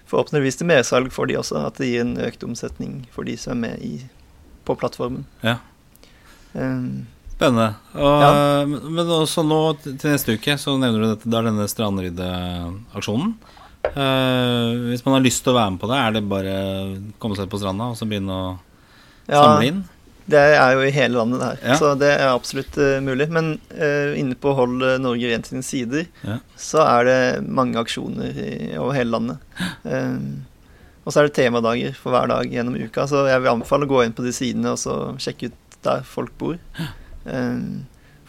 forhåpentligvis 0.10 0.60
til 0.60 0.70
mersalg 0.70 1.14
for 1.14 1.30
de 1.30 1.38
også, 1.38 1.62
at 1.68 1.78
det 1.82 1.92
gir 1.92 2.06
en 2.06 2.18
økt 2.22 2.44
omsetning 2.46 3.04
for 3.14 3.28
de 3.28 3.38
som 3.38 3.58
er 3.58 3.62
med 3.68 3.86
i, 3.86 3.94
på 4.66 4.76
plattformen. 4.78 5.26
Ja. 5.46 5.60
Um, 6.54 7.08
Spennende. 7.40 7.74
Og, 7.96 8.22
Ja. 8.22 8.66
Men 8.68 9.08
også 9.16 9.46
nå 9.48 9.62
til 9.86 10.10
neste 10.12 10.36
uke 10.36 10.58
så 10.60 10.76
nevner 10.78 11.00
du 11.00 11.08
dette, 11.14 11.30
er 11.30 11.48
denne 11.48 11.68
strandryddeaksjonen. 11.72 13.38
Eh, 13.84 14.72
hvis 14.90 15.06
man 15.06 15.16
har 15.16 15.24
lyst 15.24 15.46
til 15.46 15.54
å 15.54 15.60
være 15.60 15.76
med 15.76 15.82
på 15.82 15.90
det, 15.92 16.00
er 16.00 16.18
det 16.18 16.26
bare 16.30 16.58
å 16.60 16.98
komme 17.22 17.38
seg 17.40 17.50
på 17.52 17.62
stranda 17.62 17.92
og 17.94 17.98
så 18.00 18.08
begynne 18.10 18.36
å 18.36 18.50
ja, 19.30 19.40
samle 19.40 19.70
inn? 19.70 19.80
Det 20.30 20.42
er 20.60 20.76
jo 20.76 20.84
i 20.86 20.92
hele 20.94 21.18
landet, 21.18 21.40
det 21.42 21.48
her. 21.48 21.62
Ja. 21.72 21.78
Så 21.80 21.94
det 21.98 22.10
er 22.14 22.28
absolutt 22.30 22.76
uh, 22.78 23.00
mulig. 23.02 23.26
Men 23.34 23.56
uh, 23.74 24.12
inne 24.20 24.38
på 24.38 24.52
Hold 24.54 24.84
Norge 25.02 25.32
Rent 25.32 25.50
sine 25.50 25.66
sider, 25.66 26.06
Ja. 26.22 26.38
så 26.54 26.84
er 26.86 27.08
det 27.08 27.20
mange 27.48 27.82
aksjoner 27.82 28.38
i, 28.38 28.52
over 28.78 28.94
hele 28.94 29.16
landet. 29.16 29.42
Eh, 29.90 30.20
og 31.02 31.10
så 31.16 31.24
er 31.24 31.30
det 31.30 31.38
temadager 31.40 31.96
for 31.98 32.14
hver 32.14 32.30
dag 32.30 32.52
gjennom 32.54 32.78
uka, 32.78 33.08
så 33.10 33.24
jeg 33.26 33.42
vil 33.42 33.56
anbefale 33.56 33.88
å 33.88 33.90
gå 33.90 34.04
inn 34.06 34.14
på 34.14 34.26
de 34.28 34.36
sidene 34.36 34.76
og 34.76 34.78
så 34.78 35.00
sjekke 35.18 35.50
ut 35.50 35.80
der 35.88 36.04
folk 36.06 36.36
bor. 36.38 36.60
Eh, 37.26 37.58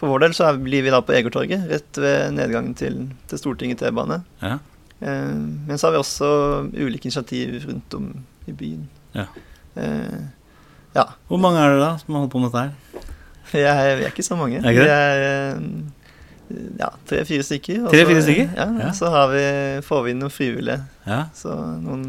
for 0.00 0.08
vår 0.08 0.24
del 0.24 0.34
så 0.38 0.46
er, 0.48 0.62
blir 0.64 0.86
vi 0.86 0.94
da 0.94 1.02
på 1.04 1.12
Egertorget, 1.12 1.68
rett 1.68 2.00
ved 2.00 2.32
nedgangen 2.38 2.72
til, 2.78 3.02
til 3.28 3.42
Stortinget 3.42 3.82
T-bane. 3.82 4.22
Ja. 4.40 4.56
Eh, 5.00 5.36
men 5.68 5.78
så 5.80 5.86
har 5.88 5.92
vi 5.96 6.00
også 6.02 6.30
ulike 6.76 7.08
initiativ 7.08 7.62
rundt 7.68 7.94
om 7.98 8.10
i 8.48 8.52
byen. 8.56 8.88
Ja. 9.16 9.26
Eh, 9.76 10.20
ja. 10.96 11.04
Hvor 11.28 11.38
mange 11.40 11.60
er 11.62 11.74
det 11.76 11.80
da 11.84 11.92
som 12.02 12.14
har 12.14 12.24
holdt 12.26 12.32
på 12.34 12.42
med 12.42 12.50
dette 12.52 12.66
her? 12.66 13.06
Vi 13.50 13.62
er, 13.66 13.96
vi 13.98 14.04
er 14.06 14.12
ikke 14.12 14.22
så 14.22 14.36
mange. 14.38 14.60
Er? 14.62 14.76
Vi 14.76 14.84
er 14.86 15.20
eh, 15.26 15.62
ja, 16.78 16.86
tre-fire 17.10 17.42
stykker. 17.42 17.88
Tre-fire 17.90 18.20
stykker? 18.22 18.52
Ja, 18.54 18.66
Ja. 18.78 18.90
Så 18.94 19.08
har 19.10 19.26
vi, 19.32 19.40
får 19.82 20.04
vi 20.04 20.12
inn 20.14 20.20
noen 20.22 20.30
frivillige. 20.30 20.84
Ja. 21.06 21.24
Så 21.34 21.50
noen 21.82 22.04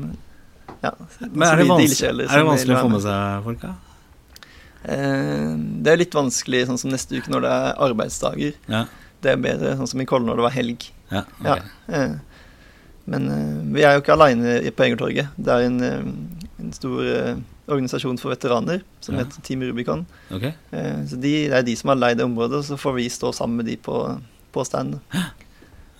ja, 0.83 0.91
Men 1.23 1.47
er 1.47 1.61
det, 1.63 1.65
vanskelig, 1.69 2.27
er 2.29 2.41
det 2.41 2.45
vanskelig 2.45 2.75
å 2.77 2.83
få 2.83 2.91
med. 2.93 3.01
seg 3.07 3.43
folk, 3.47 3.65
da? 3.65 3.73
Eh, 4.85 5.51
det 5.85 5.91
er 5.95 5.99
litt 6.01 6.15
vanskelig 6.17 6.63
sånn 6.69 6.79
som 6.81 6.93
neste 6.93 7.17
uke 7.17 7.33
når 7.33 7.45
det 7.45 7.51
er 7.57 7.81
arbeidsdager. 7.89 8.55
Ja. 8.71 8.83
Det 9.21 9.33
er 9.35 9.41
bedre 9.41 9.75
sånn 9.77 9.89
som 9.91 10.01
i 10.01 10.07
Kollen 10.09 10.29
når 10.29 10.39
det 10.41 10.45
var 10.47 10.55
helg. 10.55 10.87
ja, 11.13 11.21
ok. 11.41 11.49
Ja. 11.49 11.57
Eh, 11.97 12.15
men 13.09 13.27
eh, 13.31 13.73
vi 13.75 13.81
er 13.85 13.95
jo 13.95 14.01
ikke 14.03 14.13
aleine 14.13 14.59
på 14.75 14.85
Egertorget. 14.85 15.31
Det 15.37 15.53
er 15.55 15.65
en, 15.67 15.79
eh, 15.83 16.03
en 16.61 16.71
stor 16.75 17.01
eh, 17.01 17.35
organisasjon 17.71 18.19
for 18.21 18.33
veteraner 18.33 18.81
som 19.01 19.15
Ja. 19.15 19.23
heter 19.23 19.41
Team 19.47 19.61
Rubicon. 19.63 20.05
Okay. 20.31 20.51
Så 21.07 21.15
de, 21.21 21.47
det 21.49 21.53
er 21.57 21.63
de 21.63 21.75
som 21.79 21.89
har 21.93 22.01
leid 22.01 22.17
det 22.19 22.25
området, 22.25 22.57
og 22.59 22.65
så 22.67 22.77
får 22.77 22.93
vi 22.97 23.07
stå 23.09 23.31
sammen 23.33 23.57
med 23.61 23.65
de 23.71 23.77
på, 23.77 23.95
på 24.51 24.65
stand. 24.67 24.99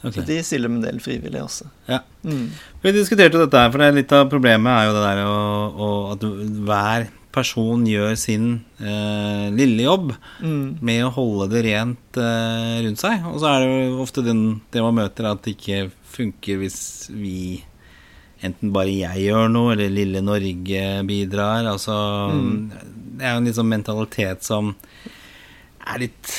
Okay. 0.02 0.16
Så 0.16 0.22
de 0.26 0.36
stiller 0.42 0.70
med 0.72 0.80
en 0.82 0.88
del 0.88 1.00
frivillige 1.00 1.44
også. 1.46 1.68
Ja. 1.86 2.00
Mm. 2.26 2.48
Vi 2.82 2.92
diskuterte 2.96 3.38
dette 3.38 3.60
her, 3.62 3.70
for 3.70 3.78
det 3.78 3.86
er 3.92 3.98
litt 4.00 4.14
av 4.18 4.32
problemet 4.32 4.74
er 4.74 4.88
jo 4.88 4.96
det 4.96 5.04
der 5.04 5.20
å, 5.30 5.36
å, 5.78 5.90
at 6.16 6.24
hver 6.66 7.06
person 7.34 7.86
gjør 7.88 8.16
sin 8.20 8.48
eh, 8.80 9.48
lille 9.56 9.84
jobb 9.88 10.14
Mm. 10.42 10.78
med 10.82 11.04
å 11.06 11.12
holde 11.16 11.50
det 11.54 11.64
rent 11.70 12.18
eh, 12.18 12.78
rundt 12.86 13.00
seg. 13.02 13.26
Og 13.32 13.40
så 13.42 13.50
er 13.52 13.66
det 13.66 13.74
jo 13.90 14.00
ofte 14.04 14.24
den, 14.26 14.62
det 14.74 14.82
man 14.84 14.96
møter, 15.00 15.28
at 15.32 15.44
det 15.46 15.56
ikke 15.58 15.92
funker 16.18 16.58
hvis 16.64 16.80
vi 17.14 17.64
Enten 18.42 18.72
bare 18.74 18.90
jeg 18.90 19.28
gjør 19.28 19.52
noe, 19.54 19.76
eller 19.76 19.92
lille 19.94 20.18
Norge 20.26 20.80
bidrar. 21.06 21.68
Altså 21.70 21.94
Mm. 22.34 22.72
Det 23.20 23.22
er 23.28 23.36
jo 23.36 23.38
en 23.38 23.46
liksom 23.46 23.68
mentalitet 23.70 24.42
som 24.48 24.72
er 25.86 26.00
litt 26.02 26.32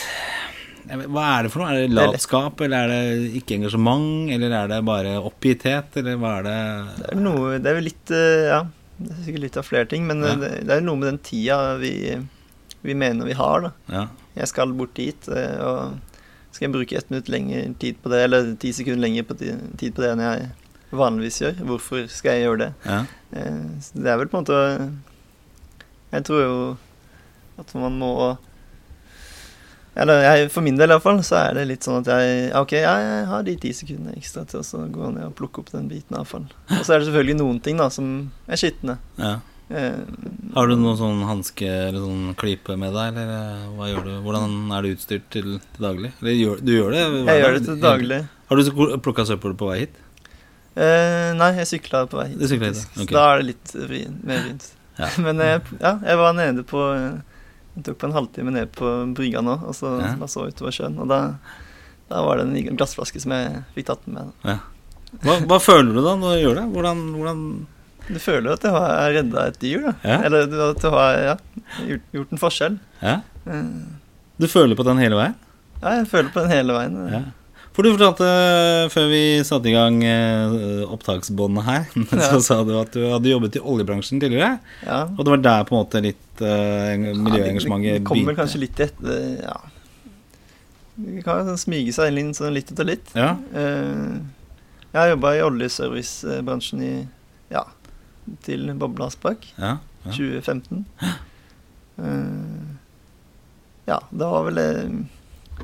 vet, 0.88 1.06
Hva 1.06 1.26
er 1.38 1.42
det 1.46 1.52
for 1.52 1.62
noe? 1.62 1.70
Er 1.70 1.86
det 1.86 1.94
latskap, 1.94 2.60
eller 2.66 2.90
er 2.90 2.90
det 3.22 3.36
ikke 3.38 3.54
engasjement, 3.60 4.32
eller 4.34 4.50
er 4.50 4.66
det 4.72 4.80
bare 4.84 5.14
oppgitthet, 5.22 5.94
eller 6.02 6.18
hva 6.18 6.32
er 6.40 6.42
det 6.48 6.58
Det 6.98 7.06
er 7.12 7.22
noe 7.22 7.58
Det 7.62 7.70
er 7.70 7.78
jo 7.78 7.86
litt 7.86 8.10
eh, 8.18 8.48
Ja, 8.50 8.60
det 9.08 9.12
er 9.16 9.24
sikkert 9.26 9.44
litt 9.46 9.56
av 9.60 9.66
flere 9.68 9.88
ting, 9.90 10.06
men 10.06 10.22
Ja. 10.22 10.34
det, 10.36 10.50
det 10.66 10.76
er 10.76 10.80
noe 10.84 10.96
med 10.96 11.08
den 11.10 11.18
tida 11.18 11.76
vi, 11.78 11.92
vi 12.82 12.94
mener 12.94 13.24
vi 13.28 13.32
har, 13.38 13.60
da. 13.60 13.70
Ja. 13.88 14.06
Jeg 14.36 14.48
skal 14.48 14.72
bort 14.72 14.94
dit, 14.94 15.28
eh, 15.28 15.58
og 15.60 15.98
skal 16.52 16.66
jeg 16.68 16.72
bruke 16.74 16.96
ett 16.98 17.10
minutt 17.10 17.28
lenger 17.32 17.74
tid 17.78 17.96
på 18.02 18.10
det, 18.12 18.22
eller 18.24 18.54
ti 18.60 18.72
sekunder 18.72 19.00
lenger 19.06 19.22
på 19.28 19.36
ti- 19.38 19.56
tid 19.78 19.94
på 19.94 20.02
det 20.04 20.10
enn 20.12 20.20
jeg 20.24 20.48
vanligvis 20.92 21.38
gjør. 21.42 21.60
Hvorfor 21.64 22.08
skal 22.12 22.32
jeg 22.36 22.46
gjøre 22.46 22.58
det? 22.66 22.72
ja. 22.86 23.00
Eh, 23.32 23.62
Det 23.94 24.06
er 24.12 24.16
vel 24.20 24.28
på 24.28 24.38
en 24.38 24.44
måte 24.44 24.92
Jeg 26.12 26.24
tror 26.24 26.42
jo 26.42 26.76
at 27.58 27.74
man 27.74 27.98
må 27.98 28.10
Eller 29.94 30.22
jeg, 30.24 30.50
for 30.54 30.64
min 30.64 30.78
del 30.80 30.88
iallfall, 30.94 31.18
så 31.26 31.36
er 31.42 31.58
det 31.58 31.66
litt 31.68 31.84
sånn 31.84 31.98
at 32.00 32.08
jeg 32.08 32.50
Ok, 32.56 32.70
jeg 32.80 33.24
har 33.28 33.42
de 33.44 33.56
ti 33.60 33.72
sekundene 33.76 34.14
ekstra 34.16 34.46
til 34.48 34.62
å 34.64 34.84
gå 34.88 35.10
ned 35.12 35.26
og 35.26 35.34
plukke 35.36 35.60
opp 35.60 35.72
den 35.74 35.88
biten 35.90 36.16
avfall. 36.16 36.46
Og 36.72 36.80
så 36.86 36.94
er 36.94 37.02
det 37.02 37.10
selvfølgelig 37.10 37.36
noen 37.42 37.58
ting 37.60 37.76
da 37.82 37.90
som 37.92 38.12
er 38.48 38.60
skitne. 38.60 38.98
ja. 39.20 39.38
Eh, 39.72 39.94
Har 40.52 40.68
du 40.68 40.74
noen 40.76 40.98
sånn 40.98 41.20
hanske 41.24 41.64
eller 41.64 42.02
sånn 42.02 42.34
klype 42.36 42.74
med 42.76 42.92
deg, 42.92 43.14
eller 43.14 43.30
eh, 43.32 43.68
hva 43.78 43.86
gjør 43.88 44.04
du? 44.04 44.10
Hvordan 44.26 44.56
er 44.76 44.84
du 44.84 44.88
utstyrt 44.92 45.28
til, 45.32 45.46
til 45.76 45.86
daglig? 45.86 46.10
Eller 46.20 46.34
gjør, 46.36 46.58
du 46.60 46.72
gjør 46.74 46.92
det? 46.92 47.04
jeg 47.30 47.40
gjør 47.40 47.54
det 47.56 47.62
til 47.68 47.78
daglig. 47.80 48.18
Har 48.50 48.60
du 48.60 48.98
plukka 49.06 49.24
søppel 49.30 49.54
på 49.56 49.70
vei 49.70 49.78
hit? 49.86 49.94
Eh, 50.76 51.30
nei, 51.38 51.48
jeg 51.62 51.70
sykla 51.70 52.02
på 52.10 52.20
vei 52.20 52.26
hit. 52.34 52.38
Du 52.42 52.44
syklet 52.50 52.76
hit, 52.76 52.84
faktisk. 52.84 53.08
Så 53.08 53.16
Da 53.16 53.24
er 53.30 53.40
det 53.40 53.48
litt 53.54 53.72
mer 54.28 54.42
vrient. 54.44 54.68
Ja. 54.98 55.08
Men 55.24 55.40
jeg, 55.46 55.62
ja, 55.80 55.94
jeg 56.10 56.20
var 56.20 56.36
nede 56.36 56.66
på 56.68 56.82
Jeg 57.76 57.84
tok 57.86 57.98
på 58.02 58.08
en 58.10 58.12
halvtime 58.16 58.52
ned 58.52 58.72
på 58.76 58.88
brygga 59.16 59.40
nå, 59.44 59.54
og 59.64 59.74
så 59.74 59.94
Ja. 60.00 60.14
så 60.28 60.46
utover 60.48 60.70
sjøen. 60.76 60.98
Og 61.00 61.08
da, 61.08 61.20
da 62.10 62.22
var 62.26 62.36
det 62.38 62.46
en 62.48 62.76
glassflaske 62.76 63.20
som 63.20 63.32
jeg 63.32 63.64
fikk 63.74 63.86
tatt 63.86 64.06
med 64.06 64.32
Ja. 64.44 64.58
Hva, 65.22 65.38
hva 65.46 65.58
føler 65.60 65.92
du 65.92 66.02
da 66.04 66.14
når 66.16 66.34
du 66.36 66.42
gjør 66.46 66.54
det? 66.60 66.66
Hvordan, 66.72 67.00
hvordan 67.16 67.42
Du 68.08 68.18
føler 68.18 68.48
jo 68.50 68.52
at 68.56 68.60
du 68.64 68.68
har 68.74 69.12
redda 69.14 69.46
et 69.46 69.58
dyr, 69.62 69.82
da. 69.86 69.92
Ja. 70.02 70.16
Eller 70.26 70.42
at 70.70 70.80
du 70.82 70.88
har 70.90 71.38
gjort, 71.86 72.00
gjort 72.12 72.32
en 72.32 72.38
forskjell. 72.38 72.78
Ja? 73.00 73.20
Eh, 73.46 73.62
Du 74.40 74.46
føler 74.48 74.74
på 74.74 74.84
den 74.84 74.98
hele 74.98 75.14
veien? 75.14 75.34
Ja, 75.82 75.88
jeg 76.00 76.08
føler 76.10 76.32
på 76.34 76.42
den 76.42 76.50
hele 76.50 76.72
veien. 76.74 76.96
Ja. 77.12 77.20
For 77.72 77.86
du 77.86 77.94
fortalte 77.94 78.26
eh, 78.28 78.86
før 78.92 79.06
vi 79.08 79.22
satte 79.48 79.70
i 79.70 79.74
gang 79.74 80.02
eh, 80.04 80.82
opptaksbåndet 80.92 81.64
her, 81.64 81.86
så 82.28 82.40
sa 82.44 82.58
du 82.68 82.74
at 82.76 82.92
du 82.92 83.06
hadde 83.08 83.32
jobbet 83.32 83.56
i 83.56 83.62
oljebransjen 83.64 84.20
tidligere. 84.20 84.58
Ja. 84.84 85.04
Og 85.08 85.22
det 85.24 85.34
var 85.36 85.44
der 85.46 85.68
på 85.68 85.76
en 85.76 85.80
måte 85.80 86.02
litt 86.04 86.42
uh, 86.44 86.92
miljøengasjementet 86.98 87.88
Ja, 87.88 87.94
det, 87.96 88.02
det 88.02 88.08
kommer 88.10 88.36
kanskje 88.36 88.64
litt 88.66 88.82
etter 88.82 89.22
Ja. 89.40 89.56
Det 90.92 91.22
kan 91.24 91.48
jo 91.48 91.56
smyge 91.56 91.92
seg 91.96 92.18
inn 92.20 92.34
sånn 92.36 92.52
litt 92.52 92.70
etter 92.72 92.86
litt. 92.86 93.12
Ja. 93.16 93.32
Eh, 93.56 94.18
jeg 94.92 94.98
har 94.98 95.12
jobba 95.14 95.32
i 95.38 95.44
oljeservicebransjen 95.46 96.82
i 96.84 96.92
ja, 97.52 97.64
til 98.44 98.68
Bobla 98.78 99.08
sprakk. 99.12 99.46
Ja. 99.56 99.78
ja. 100.04 100.12
2015. 100.12 100.84
Eh, 102.02 102.60
ja, 103.88 103.98
det 104.10 104.28
var 104.34 104.46
vel 104.50 104.60
eh, 104.60 105.00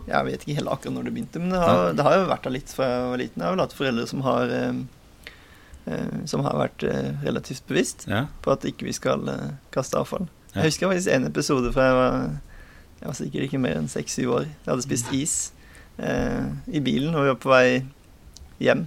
Jeg 0.06 0.26
vet 0.28 0.44
ikke 0.44 0.56
helt 0.60 0.72
akkurat 0.72 0.94
når 0.94 1.08
det 1.08 1.14
begynte, 1.16 1.42
men 1.42 1.54
det 1.54 1.60
har, 1.62 1.92
det 1.96 2.06
har 2.06 2.16
jo 2.18 2.30
vært 2.30 2.46
der 2.46 2.54
litt 2.54 2.72
fra 2.74 2.88
jeg 2.88 3.10
var 3.10 3.22
liten. 3.22 3.42
Jeg 3.42 3.46
har 3.48 3.56
vel 3.56 3.64
hatt 3.64 3.76
foreldre 3.76 4.06
som 4.10 4.24
har 4.26 4.54
eh, 4.54 4.80
eh, 5.90 6.18
Som 6.30 6.44
har 6.46 6.58
vært 6.60 6.84
eh, 6.86 7.12
relativt 7.26 7.66
bevisst 7.70 8.06
ja. 8.10 8.26
på 8.44 8.54
at 8.54 8.66
ikke 8.68 8.88
vi 8.88 8.96
skal 8.96 9.26
kaste 9.74 9.98
avfall. 10.00 10.28
Ja. 10.52 10.62
Jeg 10.62 10.72
husker 10.72 10.92
faktisk 10.92 11.12
en 11.14 11.28
episode 11.28 11.72
fra 11.74 11.88
jeg 11.88 11.96
var, 11.98 12.28
jeg 13.00 13.10
var 13.10 13.16
sikkert 13.18 13.48
ikke 13.48 13.62
mer 13.62 13.80
enn 13.80 13.90
seks-syv 13.90 14.36
år. 14.40 14.46
Jeg 14.48 14.70
hadde 14.72 14.86
spist 14.86 15.12
is 15.14 15.38
eh, 15.98 16.46
i 16.72 16.80
bilen, 16.84 17.14
og 17.14 17.26
vi 17.26 17.32
var 17.34 17.42
på 17.42 17.52
vei 17.52 17.66
hjem. 18.62 18.86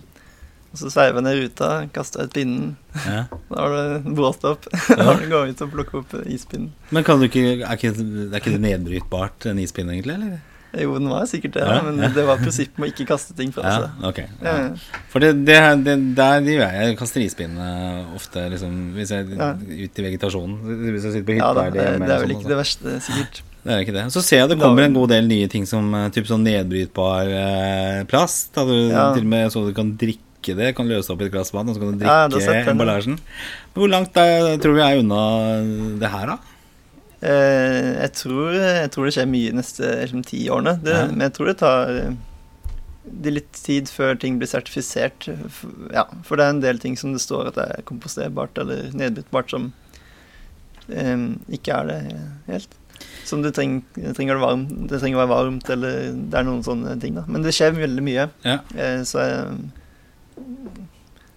Og 0.72 0.80
så 0.80 0.88
sveiva 0.88 1.20
jeg 1.20 1.25
ned 1.25 1.39
ruta, 1.41 1.70
kasta 1.91 2.25
ut 2.25 2.36
pinnen. 2.36 2.75
ja. 3.06 3.25
Da 3.51 3.65
var 3.68 3.74
det 3.75 4.13
bråstopp. 4.15 4.70
Da 4.98 5.03
var 5.03 5.20
det 5.20 5.27
gå 5.32 5.41
ut 5.50 5.65
og 5.65 5.74
plukke 5.74 6.00
opp 6.00 6.15
ispinnen. 6.24 6.72
Men 6.96 7.06
kan 7.08 7.20
du 7.20 7.27
ikke, 7.27 7.60
er 7.60 7.75
ikke, 7.75 7.91
er 8.00 8.38
ikke 8.39 8.56
det 8.56 8.63
nedbrytbart, 8.63 9.50
en 9.51 9.60
ispinne, 9.60 9.98
egentlig? 9.98 10.15
eller? 10.15 10.39
Jo, 10.71 10.93
den 10.95 11.09
var 11.11 11.25
sikkert 11.27 11.57
det, 11.57 11.65
Ja, 11.67 11.81
men 11.83 11.97
ja. 11.99 12.07
det 12.15 12.23
var 12.23 12.39
prinsippet 12.39 12.77
med 12.79 12.87
å 12.87 12.91
ikke 12.93 13.05
kaste 13.09 13.35
ting 13.35 13.49
fra 13.51 13.63
seg. 13.67 14.05
Ja. 14.07 14.25
Ja. 14.45 15.01
For 15.11 15.19
det, 15.23 15.33
det, 15.47 15.57
det, 15.83 15.95
der 16.15 16.43
driver 16.45 16.77
jeg. 16.77 16.95
Kaster 17.01 17.23
ispinnene 17.25 18.05
ofte 18.15 18.45
liksom, 18.53 18.77
hvis 18.95 19.11
jeg 19.11 19.27
ut 19.35 19.99
i 19.99 20.05
vegetasjonen. 20.07 20.57
Hvis 20.93 21.09
jeg 21.09 21.17
sitter 21.17 21.27
på 21.27 21.35
hytta 21.35 21.51
Ja 21.51 21.69
det, 21.75 21.87
hjemme. 21.89 22.07
det 22.07 22.15
er 22.15 22.23
vel 22.23 22.31
sånn, 22.31 22.39
ikke 22.39 22.53
det 22.53 22.59
verste, 22.61 22.95
sikkert. 23.03 23.41
Det 23.61 23.75
er 23.75 23.83
ikke 23.83 23.93
det. 23.99 24.05
Så 24.15 24.23
ser 24.25 24.39
jeg 24.41 24.49
det 24.53 24.59
kommer 24.61 24.87
en 24.87 24.95
god 24.95 25.11
del 25.13 25.27
nye 25.29 25.49
ting 25.51 25.67
som 25.69 25.91
eh, 25.93 26.07
typ 26.15 26.29
sånn 26.29 26.45
nedbrytbar 26.47 27.29
eh, 27.35 27.99
plast. 28.09 28.55
Du 28.55 28.71
til 28.71 29.25
og 29.25 29.31
med 29.35 29.51
så 29.53 29.65
du 29.67 29.73
kan 29.77 29.91
drikke 30.01 30.55
det, 30.57 30.71
kan 30.73 30.87
løse 30.89 31.11
opp 31.13 31.21
i 31.21 31.27
et 31.27 31.35
glass 31.35 31.51
vann, 31.53 31.67
og 31.69 31.75
så 31.77 31.83
kan 31.83 31.91
du 31.93 31.99
drikke 32.01 32.63
emballasjen. 32.71 33.19
Hvor 33.75 33.91
langt 33.91 34.15
er, 34.17 34.55
tror 34.63 34.79
vi 34.79 34.81
er 34.87 35.03
unna 35.03 35.19
det 36.01 36.09
her, 36.15 36.31
da? 36.33 36.39
Eh, 37.21 38.01
jeg, 38.01 38.11
tror, 38.17 38.55
jeg 38.57 38.89
tror 38.93 39.05
det 39.05 39.13
skjer 39.13 39.29
mye 39.29 39.51
de 39.51 39.59
neste 39.59 39.93
liksom, 40.01 40.23
ti 40.25 40.41
årene. 40.49 40.77
Det, 40.81 40.97
Ja. 40.97 41.07
Men 41.11 41.27
jeg 41.27 41.35
tror 41.37 41.51
det 41.51 41.57
tar 41.61 41.93
eh, 41.93 42.13
det 43.03 43.33
litt 43.35 43.53
tid 43.65 43.89
før 43.89 44.17
ting 44.17 44.39
blir 44.41 44.49
sertifisert. 44.49 45.27
Ja, 45.93 46.07
for 46.25 46.37
det 46.37 46.45
er 46.45 46.55
en 46.55 46.63
del 46.65 46.81
ting 46.81 46.97
som 46.97 47.13
det 47.13 47.21
står 47.21 47.51
at 47.51 47.59
det 47.59 47.67
er 47.69 47.87
komposterbart 47.87 48.57
eller 48.61 48.89
nedbrytbart, 48.97 49.53
som 49.53 49.71
eh, 50.89 51.27
ikke 51.53 51.77
er 51.77 51.91
det 51.91 51.99
helt. 52.49 52.77
Som 53.25 53.41
det, 53.41 53.55
treng, 53.57 53.79
det, 53.95 54.13
trenger 54.17 54.37
det, 54.37 54.43
varmt, 54.43 54.73
det 54.89 54.99
trenger 55.01 55.17
å 55.17 55.23
være 55.23 55.33
varmt, 55.33 55.69
eller 55.73 56.11
det 56.13 56.37
er 56.37 56.45
noen 56.45 56.65
sånne 56.65 56.95
ting. 57.01 57.15
da 57.17 57.25
Men 57.27 57.45
det 57.45 57.53
skjer 57.57 57.73
veldig 57.77 58.03
mye. 58.05 58.27
Ja. 58.45 58.59
Eh, 58.77 59.01
så 59.09 59.25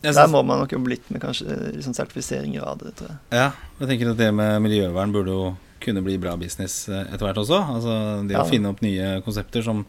Jeg 0.04 0.16
der 0.16 0.28
må 0.28 0.42
man 0.44 0.60
nok 0.60 0.72
jobbe 0.72 0.92
litt 0.92 1.08
med 1.12 1.22
kanskje 1.24 1.56
liksom, 1.76 1.96
sertifiseringer 1.96 2.64
av 2.68 2.82
det, 2.82 2.92
tror 2.98 3.14
jeg. 3.14 3.20
Ja, 3.32 3.46
jeg 3.80 3.92
tenker 3.92 4.12
at 4.12 4.20
det 4.20 4.28
med 4.36 4.60
miljøvern 4.64 5.14
burde 5.14 5.32
jo 5.32 5.46
kunne 5.80 6.02
bli 6.04 6.18
bra 6.22 6.36
business 6.40 6.88
eh, 6.88 7.02
etter 7.12 7.26
hvert 7.26 7.40
også. 7.42 7.58
Altså 7.78 7.96
det 8.28 8.36
Ja. 8.36 8.42
å 8.44 8.48
finne 8.50 8.70
opp 8.70 8.80
nye 8.82 9.20
konsepter 9.24 9.62
som 9.66 9.84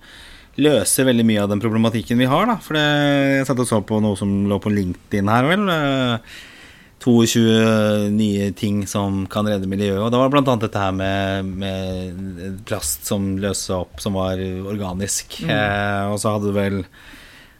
løser 0.57 1.05
veldig 1.09 1.25
mye 1.27 1.41
av 1.43 1.49
den 1.51 1.59
problematikken 1.59 2.17
vi 2.17 2.25
har, 2.31 2.45
da. 2.47 2.55
For 2.63 2.73
det, 2.77 2.83
jeg 3.41 3.47
satt 3.49 3.59
og 3.59 3.67
så 3.67 3.81
på 3.85 4.01
noe 4.01 4.15
som 4.15 4.45
lå 4.47 4.59
på 4.63 4.71
LinkedIn 4.71 5.27
her, 5.29 5.43
vel. 5.51 5.69
eh, 5.69 6.17
22 7.05 8.09
nye 8.15 8.51
ting 8.57 8.85
som 8.89 9.25
kan 9.29 9.45
redde 9.45 9.67
miljøet. 9.69 9.99
Og 10.01 10.09
det 10.09 10.17
var 10.17 10.31
annet 10.39 10.63
dette 10.65 10.79
her 10.81 10.91
med, 10.95 11.45
med 11.45 12.63
plast 12.65 13.05
som 13.05 13.35
løste 13.37 13.75
opp, 13.77 13.99
som 14.01 14.15
var 14.17 14.39
organisk. 14.39 15.41
Mm. 15.43 15.51
Eh, 15.53 16.05
og 16.13 16.17
så 16.23 16.33
hadde 16.33 16.49
du 16.49 16.55
vel 16.55 16.79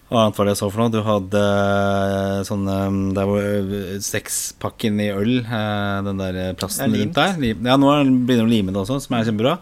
hva 0.06 0.22
annet 0.22 0.38
var 0.38 0.46
det 0.46 0.54
jeg 0.54 0.62
så 0.62 0.70
for 0.70 0.84
noe? 0.84 0.94
Du 0.94 1.00
hadde 1.02 1.42
eh, 1.42 2.44
sånn 2.46 2.68
Det 3.16 3.24
var 3.26 3.48
eh, 3.50 3.96
sekspakken 4.06 5.02
i 5.02 5.10
øl, 5.10 5.40
eh, 5.42 5.98
den 6.06 6.22
der 6.22 6.40
plasten 6.60 6.94
rundt 6.94 7.18
der 7.18 7.42
Ja, 7.42 7.78
nå 7.82 7.90
er 7.90 8.06
begynner 8.06 8.46
de 8.46 8.48
å 8.48 8.54
lime 8.54 8.76
det 8.76 8.84
også, 8.84 9.00
som 9.08 9.18
er 9.18 9.26
kjempebra. 9.26 9.58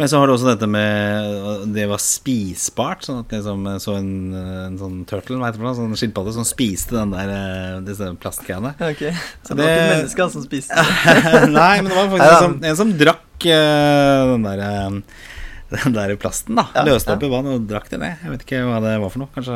Men 0.00 0.08
så 0.08 0.16
har 0.16 0.30
du 0.30 0.32
også 0.32 0.48
dette 0.48 0.64
med 0.70 1.74
Det 1.74 1.84
var 1.90 2.00
spisbart. 2.00 3.04
Sånn 3.04 3.18
at 3.20 3.34
liksom 3.34 3.66
eh, 3.68 3.80
så 3.82 3.96
en, 3.98 4.12
en 4.32 4.78
sånn 4.80 5.02
turtle, 5.08 5.36
hva 5.36 5.50
heter 5.50 5.60
det? 5.64 5.74
Sånn 5.76 5.98
skilpadde 6.00 6.32
som 6.38 6.46
spiste 6.48 6.96
den 6.96 7.12
der 7.12 7.32
eh, 7.34 7.74
disse 7.84 8.08
plastgreiene. 8.22 8.72
Ok, 8.80 9.02
Så 9.44 9.56
det 9.56 9.66
var 9.66 9.74
ikke 9.74 9.90
mennesker 9.90 10.32
som 10.32 10.46
spiste? 10.46 10.86
Nei, 11.58 11.74
men 11.82 11.90
det 11.90 11.98
var 11.98 12.08
faktisk 12.14 12.30
en 12.30 12.46
som, 12.46 12.56
en 12.70 12.80
som 12.80 12.94
drakk 13.02 13.48
eh, 13.52 14.32
den 14.32 14.48
der 14.48 14.64
eh, 14.70 15.28
den 15.70 15.94
der 15.94 16.14
plasten, 16.20 16.58
da. 16.58 16.66
Ja, 16.74 16.84
Løste 16.88 17.14
opp 17.14 17.22
i 17.26 17.30
vann 17.30 17.46
og 17.50 17.68
drakk 17.70 17.88
det 17.92 18.00
ned. 18.02 18.24
Jeg 18.24 18.34
vet 18.34 18.44
ikke 18.46 18.64
hva 18.66 18.80
det 18.84 18.96
var 19.02 19.12
for 19.14 19.22
noe. 19.22 19.30
Kanskje 19.36 19.54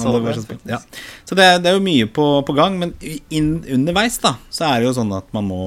så 0.00 0.14
det 0.16 0.34
det, 0.48 0.58
ja. 0.72 0.80
så 1.28 1.38
det, 1.38 1.46
det 1.64 1.70
er 1.72 1.78
jo 1.78 1.84
mye 1.84 2.08
på, 2.08 2.26
på 2.48 2.56
gang, 2.56 2.78
men 2.80 2.94
inn, 3.28 3.52
underveis 3.68 4.18
da 4.22 4.36
så 4.48 4.70
er 4.70 4.80
det 4.80 4.90
jo 4.90 4.96
sånn 4.96 5.12
at 5.16 5.28
man 5.36 5.48
må 5.50 5.62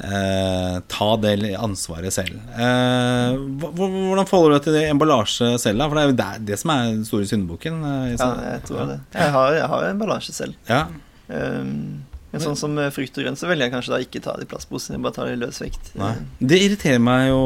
eh, 0.00 0.78
ta 0.90 1.08
det 1.22 1.36
ansvaret 1.58 2.14
selv. 2.14 2.40
Eh, 2.54 3.36
hvordan 3.60 4.28
forholder 4.30 4.54
du 4.54 4.56
deg 4.58 4.66
til 4.68 4.78
det 4.78 4.84
emballasje 4.90 5.52
selv, 5.62 5.82
da? 5.82 5.88
For 5.90 5.98
det 5.98 6.04
er 6.04 6.10
jo 6.12 6.18
det, 6.22 6.30
det 6.50 6.60
som 6.60 6.74
er 6.74 6.88
den 6.90 7.06
store 7.08 7.28
syndebukken. 7.30 7.80
eh, 7.90 8.14
Ja, 8.16 8.30
jeg 8.54 8.64
tror 8.68 8.90
det. 8.94 9.00
Jeg 9.14 9.36
har, 9.36 9.58
jeg 9.60 9.70
har 9.74 9.88
emballasje 9.92 10.36
selv. 10.36 10.56
Ja. 10.70 10.86
Um, 11.24 12.03
men 12.34 12.42
sånn 12.44 12.58
som 12.58 12.78
eh, 12.82 12.90
frukt 12.94 13.18
og 13.18 13.24
grønt, 13.24 13.38
så 13.40 13.48
velger 13.50 13.68
jeg 13.68 13.74
kanskje 13.74 13.94
da 13.94 14.00
ikke 14.04 14.22
ta 14.24 14.34
det 14.38 14.46
i 14.48 14.50
jeg 14.50 15.02
bare 15.04 15.14
tar 15.16 15.28
det 15.30 15.36
i 15.36 15.40
løs 15.40 15.60
vekt. 15.62 15.90
Nei. 16.00 16.12
Det 16.40 16.58
irriterer 16.66 17.02
meg 17.02 17.28
jo 17.30 17.40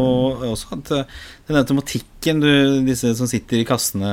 også 0.52 0.78
at 0.78 0.92
eh, 0.96 1.18
den 1.50 1.60
automatikken 1.60 2.40
du, 2.42 2.48
disse 2.88 3.14
som 3.18 3.28
sitter 3.30 3.60
i 3.60 3.66
kassene 3.68 4.12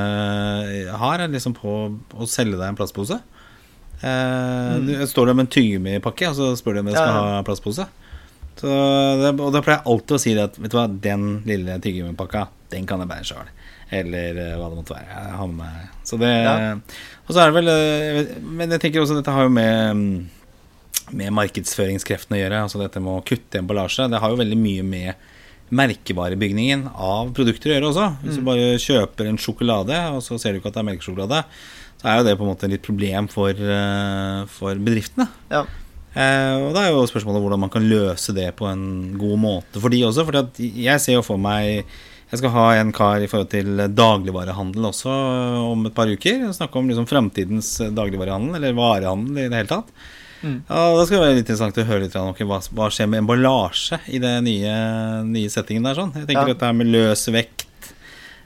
har, 1.00 1.20
er 1.24 1.32
liksom 1.32 1.55
på 1.58 1.75
å 2.15 2.27
selge 2.29 2.60
deg 2.60 2.67
en 2.70 2.79
plastpose. 2.79 3.22
Eh, 4.01 4.75
Mm. 4.75 4.88
du, 4.88 5.08
står 5.08 5.27
der 5.32 5.34
med 5.38 5.46
en 5.48 5.53
tyggegummipakke, 5.55 6.29
og 6.29 6.36
så 6.36 6.51
spør 6.60 6.74
du 6.75 6.79
om 6.84 6.88
jeg 6.91 6.98
skal 7.00 7.08
Ja. 7.15 7.22
ha 7.39 7.44
plastpose. 7.48 7.88
Så 8.55 8.67
det, 9.22 9.39
og 9.39 9.51
da 9.51 9.62
pleier 9.62 9.82
jeg 9.82 9.88
alltid 9.91 10.15
å 10.15 10.20
si 10.20 10.34
det 10.34 10.44
at 10.44 10.58
vet 10.60 10.72
du 10.72 10.77
hva, 10.77 10.88
den 10.88 11.41
lille 11.46 11.75
tyggegummipakka, 11.84 12.48
den 12.72 12.86
kan 12.88 13.00
jeg 13.03 13.10
bære 13.10 13.25
sjøl. 13.27 13.50
Eller 13.91 14.38
eh, 14.39 14.55
hva 14.58 14.70
det 14.72 14.77
måtte 14.79 14.96
være. 14.96 15.10
Jeg 15.12 15.36
har 15.38 15.48
med 15.48 15.58
meg 15.60 15.89
Så 16.03 16.17
det 16.17 16.32
Ja. 16.44 16.74
Og 17.27 17.34
så 17.36 17.39
er 17.41 17.51
det 17.51 17.53
vel 17.53 17.67
eh, 17.70 18.36
Men 18.41 18.72
jeg 18.72 18.82
tenker 18.82 19.01
også 19.03 19.15
dette 19.20 19.32
har 19.32 19.44
jo 19.46 19.50
med 19.53 19.96
mm, 19.96 20.29
med 21.13 21.33
markedsføringskreftene 21.38 22.39
å 22.39 22.41
gjøre. 22.41 22.65
Altså 22.65 22.81
dette 22.81 23.01
med 23.03 23.19
å 23.19 23.24
kutte 23.25 23.62
emballasje. 23.62 24.09
Det 24.12 24.21
har 24.21 24.33
jo 24.33 24.41
veldig 24.41 24.59
mye 24.59 24.85
med 24.85 25.31
merkevarebygningen 25.75 26.85
av 26.93 27.31
produkter 27.35 27.71
å 27.71 27.77
gjøre 27.77 27.89
også. 27.89 28.09
Hvis 28.24 28.38
du 28.38 28.45
bare 28.45 28.75
kjøper 28.81 29.29
en 29.29 29.39
sjokolade, 29.41 29.97
og 30.13 30.21
så 30.25 30.38
ser 30.41 30.53
du 30.53 30.59
ikke 30.59 30.69
at 30.71 30.77
det 30.77 30.83
er 30.83 30.89
melkesjokolade, 30.91 31.41
så 32.01 32.12
er 32.12 32.19
jo 32.19 32.27
det 32.27 32.35
på 32.38 32.45
en 32.45 32.51
måte 32.51 32.69
litt 32.69 32.85
problem 32.85 33.29
for, 33.31 33.50
eh, 33.50 34.45
for 34.51 34.77
bedriftene. 34.77 35.27
Ja. 35.50 35.63
Eh, 36.15 36.55
og 36.63 36.74
da 36.75 36.85
er 36.85 36.93
jo 36.93 37.07
spørsmålet 37.09 37.43
hvordan 37.43 37.63
man 37.65 37.71
kan 37.74 37.83
løse 37.83 38.31
det 38.35 38.53
på 38.55 38.69
en 38.69 39.17
god 39.19 39.39
måte 39.41 39.81
for 39.83 39.91
de 39.91 40.03
også. 40.07 40.24
For 40.24 40.62
jeg 40.62 41.01
ser 41.03 41.17
jo 41.17 41.25
for 41.25 41.38
meg 41.38 41.83
Jeg 42.25 42.39
skal 42.39 42.50
ha 42.55 42.63
en 42.74 42.91
kar 42.91 43.21
i 43.21 43.27
forhold 43.29 43.51
til 43.51 43.77
dagligvarehandel 43.93 44.88
også 44.89 45.12
om 45.69 45.85
et 45.85 45.93
par 45.93 46.09
uker. 46.09 46.51
Snakke 46.51 46.75
om 46.75 46.88
liksom 46.89 47.05
framtidens 47.07 47.77
dagligvarehandel, 47.93 48.57
eller 48.57 48.74
varehandel 48.74 49.43
i 49.43 49.45
det 49.45 49.59
hele 49.59 49.69
tatt. 49.69 49.91
Mm. 50.43 50.61
Ja, 50.69 50.95
Da 50.97 51.05
skal 51.05 51.17
det 51.17 51.23
være 51.25 51.35
litt 51.35 51.45
interessant 51.45 51.77
å 51.77 51.85
høre 51.87 52.01
litt 52.05 52.15
om 52.19 52.33
hva, 52.33 52.59
hva 52.75 52.89
skjer 52.91 53.07
med 53.09 53.23
emballasje 53.23 53.99
i 54.13 54.19
den 54.19 54.43
nye, 54.43 54.73
nye 55.25 55.49
settingen 55.49 55.83
der. 55.87 55.95
sånn 55.95 56.13
Jeg 56.15 56.27
tenker 56.27 56.47
Ja. 56.47 56.53
dette 56.53 56.73
med 56.75 56.87
løs 56.87 57.27
vekt, 57.31 57.93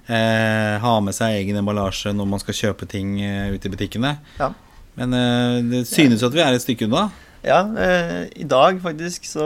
eh, 0.07 0.77
ha 0.79 0.99
med 1.01 1.13
seg 1.13 1.39
egen 1.43 1.57
emballasje 1.61 2.13
når 2.15 2.27
man 2.27 2.39
skal 2.39 2.53
kjøpe 2.53 2.87
ting 2.87 3.19
eh, 3.21 3.51
ute 3.55 3.65
i 3.69 3.73
butikkene. 3.73 4.17
Ja. 4.39 4.51
Men 4.95 5.13
eh, 5.13 5.61
det 5.69 5.87
synes 5.87 6.21
jo 6.21 6.27
at 6.27 6.33
vi 6.33 6.41
er 6.43 6.53
et 6.53 6.61
stykke 6.65 6.87
unna. 6.89 7.09
Ja, 7.43 7.61
eh, 7.79 8.27
i 8.35 8.43
dag 8.43 8.81
faktisk 8.83 9.23
så 9.23 9.45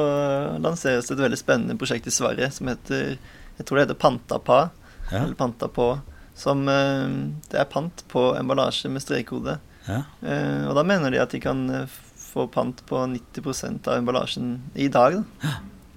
lanseres 0.60 1.06
det 1.08 1.14
et 1.18 1.26
veldig 1.28 1.38
spennende 1.38 1.78
prosjekt 1.78 2.08
i 2.10 2.14
Sverige 2.16 2.52
som 2.52 2.68
heter 2.72 3.18
Jeg 3.60 3.66
tror 3.68 3.78
det 3.78 3.84
heter 3.88 4.00
Pantapa, 4.02 4.72
Ja, 5.12 5.20
eller 5.26 5.36
Pantapå. 5.38 6.02
Som 6.36 6.68
eh, 6.68 7.08
Det 7.52 7.60
er 7.62 7.66
pant 7.70 8.02
på 8.10 8.32
emballasje 8.40 8.90
med 8.90 9.02
strekkode. 9.04 9.60
ja. 9.88 10.00
Eh, 10.26 10.66
og 10.70 10.74
da 10.76 10.84
mener 10.84 11.12
de 11.12 11.20
at 11.22 11.30
de 11.30 11.40
kan 11.40 11.88
få 12.34 12.48
pant 12.52 12.82
på 12.90 13.04
90% 13.14 13.88
av 13.88 14.00
emballasjen 14.02 14.56
i 14.76 14.88
dag. 14.94 15.20
Da. 15.44 15.54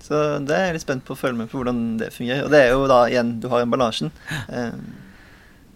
Så 0.06 0.20
det 0.46 0.54
er 0.54 0.66
jeg 0.68 0.76
litt 0.76 0.84
spent 0.86 1.04
på 1.08 1.16
å 1.16 1.18
følge 1.18 1.40
med 1.40 1.48
på 1.50 1.58
hvordan 1.62 1.80
det 1.98 2.12
fungerer. 2.14 2.44
Og 2.46 2.52
det 2.52 2.60
er 2.62 2.70
jo 2.76 2.84
da 2.86 3.00
igjen, 3.10 3.40
du 3.42 3.48
har 3.50 3.64
emballasjen. 3.64 4.12
Eh, 4.52 4.76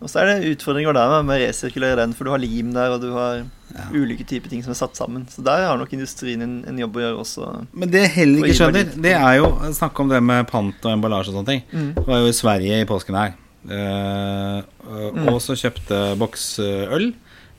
og 0.00 0.08
så 0.08 0.20
er 0.22 0.28
det 0.30 0.52
utfordringer 0.54 0.94
med- 0.96 1.24
med 1.26 1.34
å 1.36 1.40
resirkulere 1.48 1.96
den, 1.98 2.12
for 2.16 2.24
du 2.24 2.30
har 2.30 2.38
lim 2.40 2.70
der, 2.72 2.90
og 2.94 3.00
du 3.02 3.10
har 3.12 3.42
Ja. 3.70 3.82
ulike 3.92 4.24
typer 4.26 4.48
ting 4.50 4.62
som 4.62 4.70
er 4.72 4.78
satt 4.78 4.94
sammen. 4.96 5.26
Så 5.28 5.42
der 5.44 5.66
har 5.66 5.76
nok 5.78 5.92
industrien 5.92 6.40
en, 6.42 6.64
en 6.66 6.78
jobb 6.78 6.96
å 6.96 7.00
gjøre 7.04 7.18
også. 7.20 7.66
Men 7.74 7.90
det 7.90 8.00
jeg 8.06 8.10
heller 8.16 8.46
ikke 8.48 8.58
skjønner, 8.60 8.94
det 9.02 9.12
er 9.14 9.34
jo 9.36 9.50
Snakk 9.76 10.00
om 10.00 10.08
det 10.08 10.22
med 10.22 10.46
pant 10.48 10.74
og 10.88 10.92
emballasje 10.94 11.28
og 11.34 11.36
sånne 11.40 11.46
ting. 11.46 11.62
Mm. 11.72 11.94
Det 11.94 12.06
var 12.06 12.18
jo 12.24 12.26
i 12.32 12.38
Sverige 12.40 12.80
i 12.80 12.88
påsken 12.88 13.14
her. 13.20 13.34
Uh, 13.68 14.62
uh, 14.88 15.10
Mm. 15.12 15.28
Og 15.34 15.40
så 15.44 15.52
kjøpte 15.58 16.16
boksøl, 16.18 17.12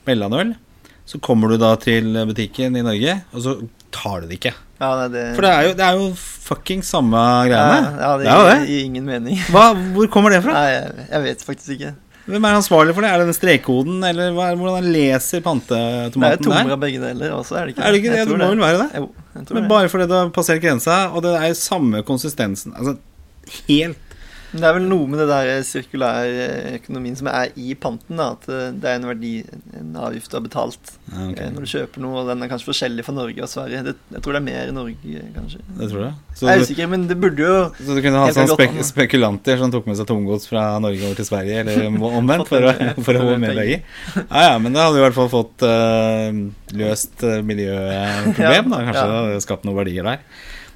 mellomøl. 0.06 0.56
Så 1.06 1.18
kommer 1.20 1.50
du 1.52 1.58
da 1.60 1.74
til 1.82 2.12
butikken 2.28 2.76
i 2.78 2.84
Norge, 2.84 3.16
og 3.34 3.42
så 3.44 3.56
tar 3.92 4.22
du 4.22 4.30
det 4.30 4.38
ikke. 4.38 4.54
Ja, 4.82 4.92
nei, 4.98 5.08
det, 5.12 5.24
For 5.36 5.46
det 5.46 5.50
er 5.52 5.66
jo, 5.66 5.74
det 5.78 5.84
er 5.86 5.98
jo 5.98 6.06
fucking 6.18 6.80
samme 6.86 7.18
greiene. 7.50 7.90
ja, 8.02 8.12
det 8.18 8.24
det 8.26 8.32
gir, 8.32 8.48
det. 8.48 8.70
gir 8.70 8.86
ingen 8.86 9.04
mening. 9.10 9.42
Hva, 9.52 9.66
hvor 9.94 10.08
kommer 10.14 10.34
det 10.34 10.40
fra? 10.46 10.54
Nei, 10.56 10.72
jeg, 10.72 11.06
jeg 11.10 11.24
vet 11.26 11.44
faktisk 11.46 11.74
ikke. 11.76 11.92
Hvem 12.22 12.44
er 12.46 12.54
ansvarlig 12.54 12.94
for 12.94 13.02
det? 13.02 13.10
Er 13.10 13.18
det 13.18 13.28
den 13.32 13.34
strekkoden, 13.36 13.96
eller 14.06 14.30
hva, 14.36 14.52
hvordan 14.54 14.76
han 14.78 14.92
leser 14.94 15.42
Det 15.42 15.80
er 15.82 16.38
tommer 16.38 16.74
av 16.76 16.78
begge 16.82 17.00
deler 17.02 17.34
også, 17.34 17.56
er 17.58 17.66
det 17.66 17.74
ikke 17.74 17.82
Er 17.82 17.94
det 17.94 17.98
ikke 18.02 18.12
det? 18.12 18.20
Jeg 18.20 18.28
Det 18.28 18.36
tror 18.36 18.42
må 18.44 18.50
vel 18.52 18.62
være 18.62 18.78
det? 18.78 19.00
Jo, 19.02 19.08
jeg 19.34 19.56
Men 19.58 19.68
bare 19.72 19.90
fordi 19.90 20.06
det 20.12 20.20
har 20.20 20.30
passert 20.36 20.62
grensa, 20.62 20.98
og 21.10 21.24
det 21.26 21.34
er 21.34 21.48
jo 21.50 21.58
samme 21.58 22.02
konsistensen 22.06 22.76
Altså 22.78 22.94
helt 23.66 24.11
Det 24.52 24.66
er 24.68 24.74
vel 24.76 24.84
noe 24.84 25.08
med 25.08 25.20
det 25.22 25.26
der 25.30 25.62
sirkulærøkonomien 25.64 27.14
som 27.16 27.28
er 27.32 27.54
i 27.56 27.72
panten, 27.78 28.18
da. 28.20 28.32
At 28.36 28.48
eh, 28.52 28.68
det 28.76 28.90
er 28.90 28.98
en 28.98 29.06
verdi, 29.08 29.32
en 29.78 29.94
avgift 29.96 30.32
du 30.32 30.36
har 30.36 30.44
betalt 30.44 30.92
okay. 31.08 31.46
eh, 31.46 31.50
når 31.54 31.64
du 31.64 31.70
kjøper 31.72 32.04
noe, 32.04 32.20
og 32.20 32.28
den 32.28 32.44
er 32.44 32.50
kanskje 32.52 32.68
forskjellig 32.68 33.06
fra 33.06 33.14
Norge 33.16 33.46
og 33.46 33.50
Sverige. 33.52 33.80
Det, 33.88 33.94
jeg 34.12 34.24
tror 34.24 34.36
det 34.36 34.42
er 34.42 34.46
mer 34.50 34.72
i 34.72 34.76
Norge, 34.76 35.24
kanskje. 35.38 35.62
Det 35.80 35.88
tror 35.94 36.04
jeg. 36.04 36.12
Så 36.36 36.48
Jeg 36.48 36.52
er 36.52 36.66
usikker, 36.66 36.92
men 36.92 37.08
det 37.08 37.18
burde 37.22 37.46
jo 37.46 37.56
så 37.78 37.96
du 37.96 38.02
kunne 38.04 38.20
ha 38.20 38.28
Jeg 38.28 38.36
sånn 38.36 38.52
kan 38.52 38.52
godt 38.52 38.62
spek 38.62 38.86
spekulanter 38.92 39.60
som 39.62 39.72
tok 39.72 39.88
med 39.88 39.98
seg 40.00 40.08
tomgods 40.12 40.48
fra 40.50 40.66
Norge 40.84 41.08
over 41.08 41.18
til 41.22 41.28
Sverige, 41.28 41.64
eller 41.64 41.88
omvendt, 42.12 42.48
for 42.52 42.68
å, 42.68 42.76
for 43.00 43.16
å 43.16 43.24
få 43.24 43.34
penger. 43.34 43.60
penger? 43.62 43.84
Ja, 44.28 44.46
ja, 44.50 44.54
men 44.62 44.76
da 44.76 44.88
hadde 44.88 44.98
vi 44.98 45.02
i 45.02 45.06
hvert 45.06 45.18
fall 45.18 45.32
fått 45.32 45.64
uh, 45.64 46.28
løst 46.76 47.24
miljøproblem, 47.24 48.32
miljøproblem, 48.36 48.74
da. 48.76 48.82
Kanskje 48.90 49.08
Ja. 49.32 49.44
skapt 49.44 49.64
noen 49.66 49.80
verdier 49.80 50.06
der. 50.06 50.24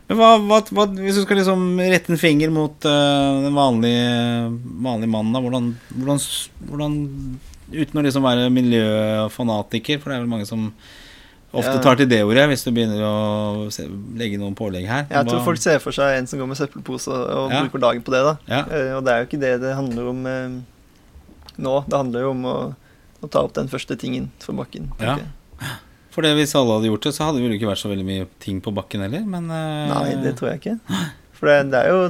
Men 0.07 0.19
hva, 0.21 0.29
hva, 0.38 0.61
hva, 0.71 0.85
hvis 1.01 1.16
du 1.19 1.25
skal 1.25 1.40
liksom 1.40 1.81
rette 1.83 2.12
en 2.14 2.21
finger 2.21 2.53
mot 2.55 2.85
uh, 2.87 3.42
den 3.42 3.57
vanlige, 3.57 4.53
vanlige 4.85 5.11
mannen, 5.11 5.35
da, 5.35 5.42
hvordan, 5.42 5.73
hvordan, 5.97 6.25
hvordan 6.71 6.97
Uten 7.66 7.99
å 7.99 8.03
liksom 8.07 8.23
være 8.23 8.45
miljøfanatiker, 8.55 9.99
for 9.99 10.12
det 10.12 10.16
er 10.16 10.21
vel 10.23 10.31
mange 10.31 10.47
som 10.47 10.69
ofte 11.51 11.73
Ja. 11.73 11.81
tar 11.83 11.97
til 11.99 12.07
det 12.07 12.21
ordet 12.23 12.45
hvis 12.51 12.62
du 12.62 12.71
begynner 12.71 13.01
å 13.03 13.66
se, 13.75 13.88
legge 14.14 14.38
noen 14.38 14.55
pålegg 14.55 14.87
her. 14.87 15.09
Jeg 15.11 15.27
tror 15.27 15.42
folk 15.42 15.59
ser 15.59 15.81
for 15.83 15.90
seg 15.97 16.21
en 16.21 16.29
som 16.31 16.38
går 16.38 16.47
med 16.53 16.61
søppelpose 16.61 17.11
og, 17.11 17.51
Ja. 17.51 17.64
bruker 17.64 17.83
dagen 17.83 18.05
på 18.07 18.14
det, 18.14 18.23
da. 18.23 18.37
ja. 18.47 18.62
Uh, 18.71 18.92
Og 18.99 19.05
det 19.05 19.12
er 19.12 19.19
jo 19.19 19.27
ikke 19.27 19.42
det 19.42 19.53
det 19.64 19.75
handler 19.75 20.12
om 20.12 20.23
uh, 20.27 20.62
nå. 21.59 21.75
Det 21.88 21.99
handler 21.99 22.21
jo 22.29 22.31
om 22.31 22.45
å, 22.47 22.57
å 23.23 23.31
ta 23.33 23.42
opp 23.42 23.55
den 23.59 23.73
første 23.73 23.99
tingen 23.99 24.31
fra 24.38 24.55
bakken. 24.55 24.92
Ja. 25.01 25.16
jeg. 25.19 25.75
For 26.16 26.24
det, 26.24 26.31
hvis 26.38 26.55
alle 26.57 26.79
hadde 26.79 26.88
gjort 26.88 27.05
det, 27.05 27.12
så 27.12 27.26
hadde 27.29 27.38
det 27.42 27.44
vel 27.44 27.55
ikke 27.59 27.68
vært 27.68 27.83
så 27.83 27.90
veldig 27.92 28.07
mye 28.09 28.26
ting 28.40 28.62
på 28.64 28.72
bakken 28.72 29.02
heller, 29.05 29.26
men 29.29 29.50
uh... 29.52 29.90
Nei, 29.92 30.14
det 30.24 30.33
tror 30.38 30.48
jeg 30.55 30.62
ikke. 30.62 30.76
For 31.37 31.50
det, 31.50 31.57
det 31.74 31.83
er 31.83 31.90
jo 31.92 32.07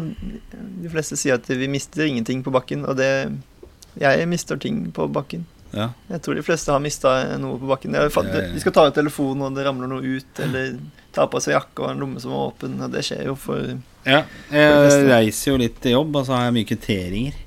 De 0.84 0.92
fleste 0.92 1.18
sier 1.18 1.34
at 1.40 1.48
vi 1.50 1.66
mister 1.72 2.04
ingenting 2.06 2.44
på 2.46 2.52
bakken, 2.54 2.84
og 2.86 2.94
det 3.00 3.08
Jeg 3.98 4.28
mister 4.30 4.60
ting 4.62 4.84
på 4.94 5.08
bakken. 5.10 5.42
ja. 5.74 5.88
Jeg 6.12 6.22
tror 6.22 6.38
de 6.38 6.44
fleste 6.46 6.70
har 6.70 6.78
mista 6.84 7.16
noe 7.42 7.58
på 7.58 7.66
bakken. 7.72 7.96
Jeg, 7.98 8.12
fa- 8.14 8.22
Ja, 8.28 8.44
ja. 8.46 8.52
De 8.54 8.62
skal 8.62 8.72
ta 8.76 8.86
ut 8.86 8.94
telefonen, 8.94 9.42
og 9.48 9.58
det 9.58 9.66
ramler 9.66 9.90
noe 9.90 10.04
ut, 10.20 10.40
eller 10.46 10.76
ta 11.16 11.26
på 11.32 11.40
seg 11.42 11.56
jakke 11.56 11.82
og 11.82 11.90
en 11.90 12.04
lomme 12.04 12.22
som 12.22 12.30
er 12.36 12.44
åpen. 12.46 12.78
Og 12.86 12.92
det 12.94 13.02
skjer 13.08 13.24
jo 13.26 13.34
for 13.34 13.58
ja. 14.06 14.22
Jeg 14.54 14.76
for 14.78 15.10
reiser 15.10 15.50
jo 15.50 15.58
litt 15.64 15.80
til 15.82 15.96
jobb, 15.96 16.14
og 16.20 16.28
så 16.28 16.36
har 16.38 16.46
jeg 16.46 16.56
mye 16.60 16.68
kvitteringer. 16.70 17.42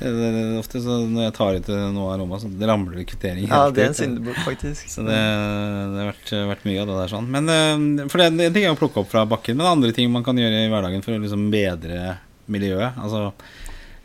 Det, 0.00 0.28
ofte 0.58 0.80
så 0.80 0.96
når 1.04 1.26
jeg 1.26 1.34
tar 1.36 1.56
ut 1.58 1.66
noe 1.92 2.14
av 2.14 2.20
lomma, 2.22 2.38
så 2.40 2.48
det 2.48 2.68
ramler 2.70 2.96
det 3.00 3.06
kvitteringer. 3.10 3.50
Ja, 3.52 3.66
det 3.74 3.82
er 3.84 3.90
en 3.90 3.98
syndebukk, 3.98 4.38
faktisk. 4.46 4.88
Så 4.88 5.04
det, 5.04 5.16
det 5.16 6.00
har 6.00 6.08
vært, 6.14 6.32
vært 6.54 6.64
mye 6.68 6.80
av 6.80 6.88
det 6.88 6.98
der 7.02 7.12
sånn. 7.12 7.28
Men 7.34 7.50
eh, 7.52 8.06
For 8.08 8.22
det, 8.22 8.30
det 8.40 8.50
ting 8.56 8.64
er 8.64 8.72
å 8.76 8.80
plukke 8.80 9.02
opp 9.02 9.10
fra 9.12 9.26
bakken, 9.28 9.58
men 9.60 9.68
andre 9.68 9.92
ting 9.96 10.08
man 10.12 10.24
kan 10.24 10.40
gjøre 10.40 10.64
i 10.64 10.70
hverdagen 10.72 11.04
for 11.04 11.16
å 11.16 11.20
liksom 11.20 11.50
bedre 11.52 12.14
miljøet. 12.50 12.96
Altså 12.96 13.26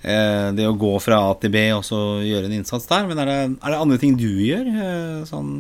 eh, 0.04 0.52
det 0.58 0.68
å 0.68 0.76
gå 0.80 0.92
fra 1.04 1.22
A 1.30 1.32
til 1.40 1.54
B 1.56 1.64
og 1.78 1.86
så 1.88 2.02
gjøre 2.28 2.50
en 2.52 2.58
innsats 2.60 2.90
der. 2.92 3.08
Men 3.08 3.24
er 3.24 3.32
det, 3.32 3.40
er 3.56 3.76
det 3.76 3.80
andre 3.88 4.02
ting 4.04 4.20
du 4.20 4.30
gjør? 4.44 4.68
eh, 4.76 5.24
sånn, 5.32 5.56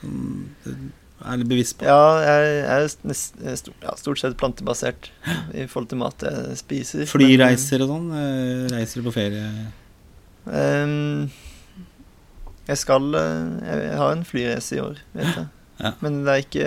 sånn 0.00 0.88
er 1.24 1.36
litt 1.40 1.48
bevisst 1.50 1.76
på? 1.80 1.84
Ja, 1.84 1.98
jeg 2.24 2.62
er 2.64 2.86
stort, 2.88 3.76
ja, 3.84 3.92
stort 4.00 4.20
sett 4.22 4.36
plantebasert 4.40 5.10
i 5.52 5.66
forhold 5.68 5.88
til 5.92 5.98
mat 6.00 6.24
jeg 6.24 6.56
spiser. 6.60 7.04
Flyreiser 7.10 7.82
og 7.84 7.90
sånn? 7.92 8.08
eh, 8.16 8.64
Reiser 8.72 9.04
på 9.04 9.12
ferie? 9.12 9.44
Jeg 12.70 12.78
skal 12.80 13.14
eh, 13.18 13.46
Jeg 13.66 13.96
har 13.98 14.12
en 14.14 14.24
flyreise 14.26 14.76
i 14.78 14.82
år, 14.82 15.00
vet 15.16 15.30
jeg. 15.36 15.46
Ja. 15.80 15.92
Men 16.04 16.20
det 16.26 16.32
er 16.34 16.42
ikke 16.44 16.66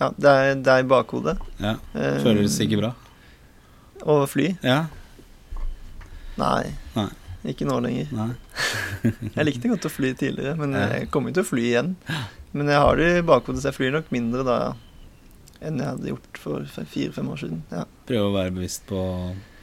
Ja, 0.00 0.10
det 0.20 0.30
er, 0.32 0.54
det 0.60 0.72
er 0.74 0.82
i 0.84 0.88
bakhodet. 0.90 1.36
Ja, 1.62 1.76
Eh, 1.96 2.18
Føles 2.24 2.58
ikke 2.62 2.78
bra? 2.82 2.92
Å 4.06 4.18
fly? 4.28 4.50
Ja? 4.62 4.82
Nei. 6.36 6.74
Nei. 6.94 7.08
Ikke 7.46 7.66
nå 7.68 7.76
lenger. 7.84 8.08
Jeg 9.36 9.44
likte 9.46 9.68
godt 9.70 9.86
å 9.86 9.92
fly 9.92 10.10
tidligere, 10.18 10.56
men 10.58 10.72
jeg 10.74 11.08
kommer 11.14 11.30
jo 11.30 11.36
til 11.38 11.44
å 11.44 11.50
fly 11.50 11.64
igjen. 11.68 11.92
Men 12.56 12.70
jeg 12.72 12.80
har 12.82 12.96
det 12.98 13.08
i 13.18 13.24
bakhodet, 13.28 13.60
så 13.62 13.68
jeg 13.70 13.76
flyr 13.76 13.92
nok 13.94 14.08
mindre 14.14 14.42
da 14.46 14.56
enn 15.64 15.78
jeg 15.80 15.86
hadde 15.88 16.10
gjort 16.10 16.40
for 16.42 16.66
fire-fem 16.92 17.28
år 17.32 17.38
siden. 17.44 17.60
Ja. 17.72 17.84
Prøve 18.08 18.26
å 18.30 18.34
være 18.34 18.52
bevisst 18.56 18.82
på 18.88 18.98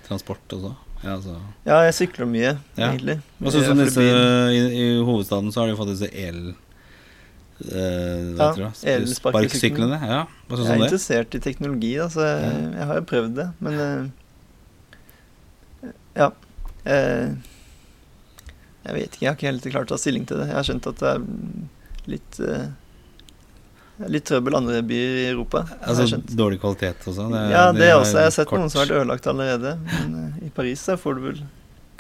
transport 0.08 0.56
også? 0.56 0.72
Ja, 1.04 1.18
altså. 1.18 1.36
ja, 1.68 1.82
jeg 1.90 1.96
sykler 2.00 2.30
mye, 2.32 2.54
Ja. 2.80 2.88
egentlig. 2.94 3.18
Hva 3.44 3.52
syns 3.52 3.68
du 3.68 3.72
om 3.74 3.82
disse 3.84 4.06
i, 4.08 4.62
I 4.80 4.86
hovedstaden 5.04 5.52
så 5.52 5.64
har 5.66 5.68
de 5.74 5.76
fått 5.82 5.92
disse 5.92 6.10
el... 6.16 6.40
Eh, 7.64 8.32
Ja, 8.40 8.72
elsparkesyklene. 8.96 10.00
Ja, 10.08 10.22
hva 10.48 10.58
syns 10.60 10.66
Jeg 10.66 10.68
du 10.68 10.72
er 10.72 10.74
om 10.74 10.82
det? 10.82 10.88
interessert 10.90 11.36
i 11.38 11.44
teknologi, 11.44 11.92
da, 12.00 12.08
så 12.14 12.24
jeg, 12.30 12.62
jeg 12.80 12.88
har 12.90 13.02
jo 13.02 13.06
prøvd 13.12 13.36
det, 13.42 13.48
men 13.68 13.74
eh, 13.84 14.04
Ja. 16.24 16.30
eh, 16.86 17.34
jeg 18.84 18.96
vet 18.98 19.14
ikke, 19.16 19.24
jeg 19.24 19.30
har 19.30 19.38
ikke 19.38 19.50
helt 19.52 19.68
klart 19.72 19.92
å 19.92 19.96
ta 19.96 20.02
stilling 20.02 20.26
til 20.28 20.42
det. 20.42 20.48
Jeg 20.52 20.58
har 20.58 20.66
skjønt 20.68 20.88
at 20.92 21.04
det 21.04 21.12
er 21.16 21.28
litt 22.14 22.40
eh, 22.44 22.72
Litt 24.10 24.26
trøbbel 24.26 24.56
andre 24.58 24.80
byer 24.90 25.18
i 25.22 25.26
Europa. 25.30 25.60
Altså 25.86 26.18
dårlig 26.34 26.58
kvalitet 26.64 27.04
også? 27.08 27.28
Det, 27.30 27.42
ja, 27.54 27.68
det, 27.72 27.86
er 27.86 28.00
også. 28.00 28.18
Jeg 28.18 28.26
har 28.26 28.34
sett 28.34 28.50
kort. 28.50 28.64
noen 28.64 28.72
som 28.74 28.82
har 28.82 28.88
vært 28.90 29.04
ødelagt 29.04 29.28
allerede. 29.30 29.74
Men 29.92 30.16
eh, 30.18 30.48
i 30.48 30.50
Paris 30.56 30.82
så 30.82 30.96
får 31.00 31.20
du 31.20 31.22
vel 31.28 31.42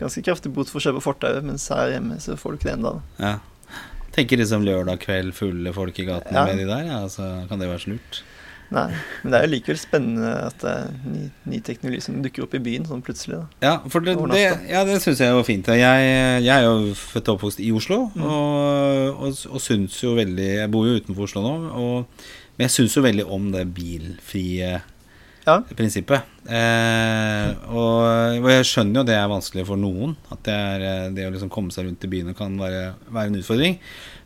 ganske 0.01 0.23
kraftig 0.25 0.51
bot 0.55 0.71
for 0.73 0.81
å 0.81 0.83
kjøpe 0.87 1.03
fortauet, 1.05 1.45
mens 1.45 1.67
her 1.71 1.93
hjemme 1.93 2.17
så 2.19 2.33
får 2.39 2.55
du 2.55 2.57
ikke 2.59 2.69
det 2.71 2.75
ennå. 2.79 2.95
Ja. 3.21 3.35
Tenker 4.17 4.41
liksom 4.41 4.65
lørdag 4.65 4.99
kveld, 5.05 5.35
fulle 5.37 5.73
folk 5.73 6.01
i 6.01 6.07
gatene 6.09 6.33
Ja. 6.33 6.47
med 6.49 6.63
de 6.63 6.65
der, 6.69 6.83
ja, 6.89 6.99
så 7.13 7.29
kan 7.49 7.61
det 7.61 7.69
være 7.69 7.85
så 7.85 7.93
lurt? 7.93 8.23
Nei, 8.73 8.87
men 9.21 9.31
det 9.33 9.37
er 9.39 9.43
jo 9.45 9.51
likevel 9.53 9.77
spennende 9.77 10.29
at 10.47 10.55
det 10.63 10.71
er 10.73 10.93
ny, 11.13 11.23
ny 11.51 11.59
teknologi 11.67 11.99
som 12.01 12.15
dukker 12.25 12.45
opp 12.47 12.55
i 12.57 12.61
byen 12.65 12.87
sånn 12.89 13.03
plutselig. 13.05 13.37
da. 13.37 13.67
Ja, 13.67 13.73
for 13.93 14.01
det, 14.05 14.15
det, 14.33 14.43
ja, 14.71 14.81
det 14.87 14.95
syns 15.03 15.21
jeg 15.21 15.35
var 15.37 15.45
fint. 15.45 15.67
Jeg, 15.77 16.07
jeg 16.41 16.53
er 16.55 16.65
jo 16.65 16.93
født 16.97 17.29
og 17.29 17.37
oppvokst 17.37 17.61
i 17.61 17.69
Oslo, 17.75 17.99
Mm. 18.15 18.23
og, 18.25 19.19
og, 19.27 19.43
og 19.53 19.61
syns 19.61 19.99
jo 20.03 20.15
veldig 20.17 20.47
Jeg 20.55 20.71
bor 20.73 20.87
jo 20.89 20.97
utenfor 20.99 21.27
Oslo 21.27 21.43
nå, 21.45 21.53
og, 21.77 22.25
men 22.57 22.65
jeg 22.67 22.73
syns 22.79 22.97
jo 22.97 23.03
veldig 23.05 23.25
om 23.33 23.51
det 23.53 23.67
bilfrie 23.77 24.75
Ja. 25.43 25.57
prinsippet. 25.75 26.23
Eh, 26.47 27.49
og, 27.71 28.39
og 28.39 28.49
jeg 28.51 28.67
skjønner 28.69 29.01
jo 29.01 29.07
det 29.07 29.17
er 29.17 29.31
vanskelig 29.31 29.65
for 29.67 29.79
noen. 29.79 30.15
At 30.31 30.43
det, 30.47 30.55
er, 30.55 30.85
eh, 30.87 31.11
det 31.15 31.27
å 31.27 31.33
liksom 31.33 31.51
komme 31.53 31.73
seg 31.75 31.87
rundt 31.87 32.05
i 32.07 32.11
byene 32.11 32.35
kan 32.37 32.55
være, 32.59 32.93
være 33.09 33.31
en 33.31 33.39
utfordring. 33.41 33.77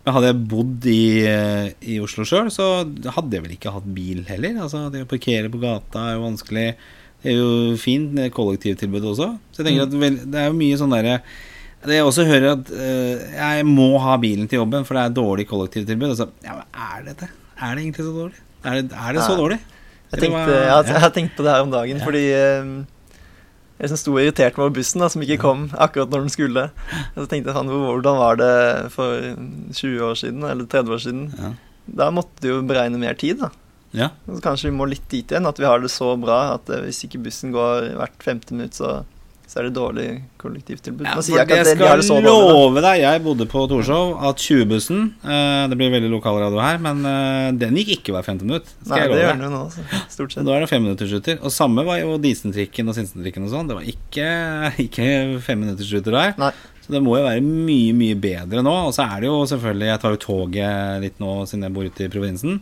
Men 0.06 0.16
hadde 0.16 0.32
jeg 0.32 0.40
bodd 0.54 0.88
i, 0.92 1.02
eh, 1.28 1.74
i 1.90 1.98
Oslo 2.04 2.24
sjøl, 2.28 2.52
så 2.54 2.70
hadde 2.86 3.38
jeg 3.38 3.44
vel 3.48 3.58
ikke 3.58 3.74
hatt 3.76 3.90
bil 3.98 4.24
heller. 4.30 4.62
Altså, 4.68 4.86
det 4.94 5.04
å 5.04 5.10
parkere 5.10 5.52
på 5.52 5.62
gata 5.64 6.06
er 6.06 6.18
jo 6.18 6.26
vanskelig. 6.30 6.70
Det 7.24 7.34
er 7.34 7.40
jo 7.42 7.76
fint 7.82 8.18
kollektivtilbud 8.34 9.12
også. 9.12 9.34
Så 9.52 9.64
jeg 9.64 9.72
tenker 9.72 9.88
at 9.90 10.02
vel, 10.06 10.20
det 10.30 10.42
er 10.42 10.52
jo 10.52 10.60
mye 10.60 10.80
sånn 10.80 10.94
derre 10.94 11.22
det 11.88 12.00
jeg 12.00 12.08
også 12.08 12.26
hører 12.26 12.50
at 12.56 12.70
eh, 12.74 13.26
jeg 13.38 13.66
må 13.70 13.92
ha 14.02 14.16
bilen 14.20 14.48
til 14.50 14.64
jobben, 14.64 14.86
for 14.88 14.98
det 14.98 15.04
er 15.04 15.16
dårlig 15.16 15.46
kollektivtilbud. 15.48 16.10
Altså, 16.10 16.30
ja, 16.44 16.58
men 16.58 16.80
er 16.88 17.04
det 17.06 17.14
det? 17.22 17.30
Er 17.58 17.76
det 17.76 17.84
egentlig 17.84 18.06
så 18.08 18.14
dårlig? 18.16 18.42
Er 18.64 18.80
det, 18.80 18.86
er 18.92 19.14
det 19.16 19.24
så 19.24 19.36
dårlig? 19.38 19.60
Jeg 20.12 20.24
tenkte, 20.24 20.54
jeg, 20.56 20.94
jeg 20.94 21.14
tenkte 21.16 21.36
på 21.40 21.44
det 21.44 21.54
her 21.54 21.66
om 21.66 21.74
dagen, 21.74 22.00
fordi 22.04 22.24
eh, 22.32 22.70
jeg 23.78 23.86
liksom 23.86 24.00
sto 24.02 24.14
og 24.16 24.24
irriterte 24.24 24.58
meg 24.58 24.64
over 24.66 24.76
bussen 24.80 25.04
da, 25.04 25.08
som 25.14 25.22
ikke 25.22 25.38
kom 25.44 25.68
akkurat 25.78 26.10
når 26.10 26.24
den 26.26 26.34
skulle. 26.34 26.64
Og 27.14 27.20
så 27.20 27.28
tenkte 27.30 27.52
jeg 27.52 27.58
sånn, 27.60 27.70
hvordan 27.70 28.18
var 28.18 28.40
det 28.40 28.54
for 28.96 29.28
20 29.78 30.06
år 30.08 30.16
siden, 30.18 30.46
eller 30.50 30.66
30 30.72 30.96
år 30.96 31.04
siden? 31.04 31.28
Ja. 31.38 31.52
Da 32.02 32.08
måtte 32.16 32.42
du 32.42 32.50
jo 32.50 32.64
beregne 32.68 32.98
mer 33.00 33.20
tid, 33.20 33.44
da. 33.44 33.52
ja. 33.96 34.10
Så 34.26 34.40
kanskje 34.44 34.72
vi 34.72 34.78
må 34.80 34.88
litt 34.90 35.06
dit 35.12 35.30
igjen, 35.30 35.46
at 35.48 35.62
vi 35.62 35.68
har 35.70 35.84
det 35.84 35.92
så 35.94 36.10
bra 36.20 36.40
at 36.56 36.72
eh, 36.74 36.88
hvis 36.88 37.04
ikke 37.06 37.22
bussen 37.28 37.54
går 37.54 37.92
hvert 38.00 38.26
femte 38.26 38.58
minutt, 38.58 38.80
så, 38.80 39.04
så 39.48 39.62
er 39.62 39.68
det 39.70 39.78
dårlig 39.78 40.06
kollektivtilbud. 40.42 41.06
Ja, 41.08 41.14
jeg 41.24 41.48
jeg 41.56 41.76
skal 41.78 42.20
de 42.20 42.24
love 42.28 42.82
deg, 42.84 43.00
jeg 43.00 43.22
bodde 43.24 43.48
på 43.48 43.62
Torshov, 43.72 44.18
at 44.28 44.42
20-bussen 44.44 45.06
eh, 45.24 45.64
Det 45.72 45.78
blir 45.80 45.94
veldig 45.94 46.10
lokalradio 46.12 46.60
her, 46.60 46.82
men 46.84 47.00
eh, 47.08 47.52
den 47.56 47.80
gikk 47.80 47.94
ikke 47.98 48.18
hver 48.18 48.26
femte 48.28 48.44
minutt. 48.44 48.68
Skal 48.82 49.06
Nei, 49.06 49.08
det 49.14 49.22
gjør 49.22 49.38
den 49.38 49.46
jo 49.48 49.52
nå, 49.54 49.62
så, 49.72 49.86
stort 50.12 50.36
sett. 50.36 50.44
Da 50.48 50.58
er 50.58 50.66
det 50.66 50.72
femminuttersruter. 50.74 51.40
Og 51.40 51.54
samme 51.56 51.86
var 51.88 52.02
jo 52.02 52.18
Disentrikken 52.20 52.92
og 52.92 52.98
Sinsentrikken 52.98 53.48
og 53.48 53.54
sånn. 53.54 53.72
Det 53.72 53.80
var 53.80 53.88
ikke, 53.94 54.28
ikke 54.88 55.08
femminuttersruter 55.48 56.20
der. 56.20 56.36
Nei. 56.44 56.52
Så 56.84 56.96
det 56.96 57.04
må 57.04 57.16
jo 57.16 57.24
være 57.24 57.44
mye, 57.44 57.96
mye 57.96 58.20
bedre 58.20 58.66
nå. 58.68 58.76
Og 58.90 58.94
så 58.96 59.08
er 59.08 59.24
det 59.24 59.32
jo 59.32 59.40
selvfølgelig 59.48 59.90
Jeg 59.90 60.04
tar 60.04 60.14
jo 60.14 60.22
toget 60.24 61.02
litt 61.04 61.24
nå 61.24 61.40
siden 61.48 61.68
jeg 61.68 61.76
bor 61.80 61.88
ute 61.88 62.06
i 62.06 62.12
provinsen. 62.12 62.62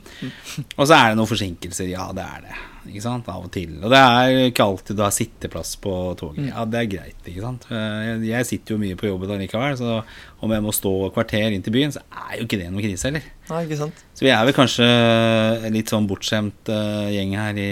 Og 0.78 0.86
så 0.86 1.02
er 1.02 1.12
det 1.12 1.20
noen 1.20 1.34
forsinkelser. 1.34 1.90
Ja, 1.90 2.12
det 2.14 2.30
er 2.30 2.48
det. 2.48 2.56
Ikke 2.86 3.02
sant? 3.04 3.28
Av 3.32 3.44
og 3.46 3.52
til. 3.54 3.72
Og 3.82 3.90
det 3.92 4.00
er 4.00 4.36
ikke 4.52 4.66
alltid 4.66 4.98
du 4.98 5.02
har 5.04 5.14
sitteplass 5.16 5.74
på 5.82 5.94
toget. 6.20 6.50
Ja, 6.52 6.66
det 6.70 6.80
er 6.82 6.90
greit, 6.92 7.20
ikke 7.26 7.44
sant. 7.44 7.66
Eh, 7.72 8.24
Jeg, 8.28 8.46
sitter 8.50 8.76
jo 8.76 8.82
mye 8.82 8.98
på 9.00 9.10
jobben 9.10 9.34
allikevel, 9.36 9.78
så 9.80 9.96
om 10.46 10.54
jeg 10.54 10.64
må 10.66 10.74
stå 10.76 10.92
kvarter 11.16 11.56
inn 11.56 11.64
til 11.66 11.74
byen, 11.74 11.94
så 11.96 12.04
er 12.12 12.38
jo 12.40 12.46
ikke 12.46 12.60
det 12.62 12.70
noe 12.70 12.84
krise 12.86 13.10
heller. 13.10 13.26
Nei, 13.50 13.64
ikke 13.66 13.80
sant. 13.80 14.04
Så 14.18 14.26
vi 14.28 14.32
er 14.34 14.46
vel 14.46 14.56
kanskje 14.58 14.90
litt 15.74 15.92
sånn 15.94 16.08
bortskjemt 16.10 16.72
eh, 16.74 17.10
gjeng 17.16 17.36
her 17.40 17.58
i, 17.62 17.70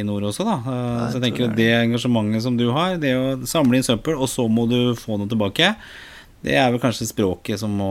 i 0.00 0.04
nord 0.06 0.28
også, 0.30 0.44
da. 0.48 0.58
Eh, 0.60 0.84
Nei, 1.00 1.08
så 1.08 1.16
jeg 1.16 1.20
jeg 1.20 1.26
tenker 1.28 1.50
at 1.50 1.56
det 1.58 1.70
engasjementet 1.80 2.44
som 2.46 2.60
du 2.60 2.68
har, 2.76 2.94
det 3.00 3.16
å 3.16 3.26
samle 3.48 3.80
inn 3.80 3.86
søppel, 3.86 4.16
og 4.20 4.28
så 4.30 4.46
må 4.50 4.68
du 4.70 4.80
få 4.98 5.16
noe 5.20 5.30
tilbake, 5.30 5.74
det 6.42 6.54
er 6.56 6.70
vel 6.72 6.80
kanskje 6.80 7.06
språket 7.10 7.60
som 7.60 7.74
må, 7.76 7.90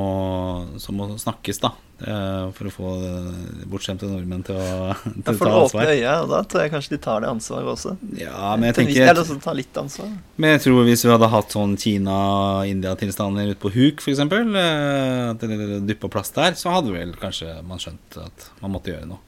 som 0.82 0.96
må 0.98 1.06
snakkes, 1.22 1.60
da. 1.62 1.70
eh, 2.02 2.48
For 2.58 2.70
å 2.70 2.72
få 2.74 2.94
eh, 3.06 3.60
bortskjemte 3.70 4.10
nordmenn 4.10 4.42
til 4.48 4.58
å, 4.58 4.96
til 5.04 5.22
Da 5.28 5.36
å 5.36 5.38
ta 5.44 5.52
ansvar. 5.60 5.92
øya, 5.94 6.16
og 6.24 6.32
da 6.34 6.40
tror 6.50 6.64
jeg 6.66 6.74
kanskje 6.74 6.96
de 6.96 7.00
tar 7.06 7.22
det 7.26 7.30
ansvaret 7.30 7.70
også. 7.76 7.94
Ja, 8.18 8.56
men 8.58 8.72
jeg 8.72 8.78
tenker 8.80 8.98
jeg 9.04 9.22
også 9.22 9.38
ta 9.44 9.54
litt 9.54 9.78
ansvar. 9.84 10.10
Men 10.42 10.56
jeg 10.56 10.64
tror 10.66 10.82
hvis 10.90 11.06
vi 11.06 11.14
hadde 11.14 11.30
hatt 11.36 11.54
sånn 11.54 11.78
Kina-India-tilstander 11.78 13.54
ute 13.54 13.62
på 13.62 13.72
huk, 13.76 14.02
f.eks., 14.02 14.20
at 14.26 15.46
det 15.46 15.82
dyppa 15.90 16.10
plast 16.12 16.36
der, 16.40 16.58
så 16.58 16.74
hadde 16.74 16.94
vel 16.96 17.14
kanskje 17.22 17.60
man 17.68 17.82
skjønt 17.82 18.18
at 18.26 18.50
man 18.64 18.74
måtte 18.76 18.94
gjøre 18.96 19.10
noe. 19.10 19.22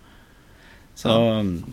Så 0.98 1.12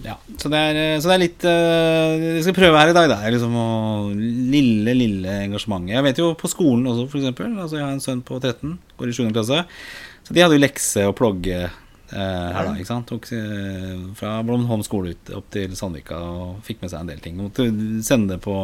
ja, 0.05 0.15
så 0.41 0.49
det 0.49 0.61
er, 0.71 0.77
så 1.03 1.11
det 1.11 1.15
er 1.15 1.21
litt 1.21 1.45
uh, 1.45 2.13
Vi 2.39 2.45
skal 2.47 2.55
prøve 2.57 2.79
her 2.81 2.93
i 2.93 2.95
dag, 2.97 3.09
da. 3.11 3.19
er 3.21 3.35
Liksom 3.35 3.57
å, 3.61 3.67
lille, 4.15 4.95
lille 4.97 5.35
engasjementet. 5.49 5.97
Jeg 5.97 6.07
vet 6.07 6.23
jo 6.23 6.31
på 6.39 6.51
skolen 6.51 6.87
også, 6.89 7.09
f.eks. 7.11 7.43
Altså, 7.49 7.77
jeg 7.77 7.85
har 7.85 7.93
en 7.93 8.05
sønn 8.05 8.23
på 8.25 8.39
13, 8.39 8.79
går 9.01 9.11
i 9.11 9.19
7. 9.19 9.27
klasse. 9.35 9.61
Så 10.25 10.37
de 10.37 10.45
hadde 10.45 10.57
jo 10.57 10.63
lekse 10.63 11.05
og 11.11 11.17
plogge 11.19 11.61
uh, 11.67 12.15
her, 12.15 12.63
da. 12.63 12.73
ikke 12.77 12.89
sant? 12.89 13.11
Tok 13.11 13.29
uh, 13.35 14.09
fra 14.17 14.39
Blomholm 14.47 14.87
skole 14.87 15.13
ut 15.13 15.35
opp 15.37 15.53
til 15.55 15.77
Sandvika 15.77 16.23
og 16.23 16.65
fikk 16.67 16.85
med 16.85 16.95
seg 16.95 17.03
en 17.03 17.13
del 17.13 17.23
ting. 17.25 17.37
Måtte 17.43 17.69
sende 18.07 18.37
det 18.37 18.43
på 18.47 18.59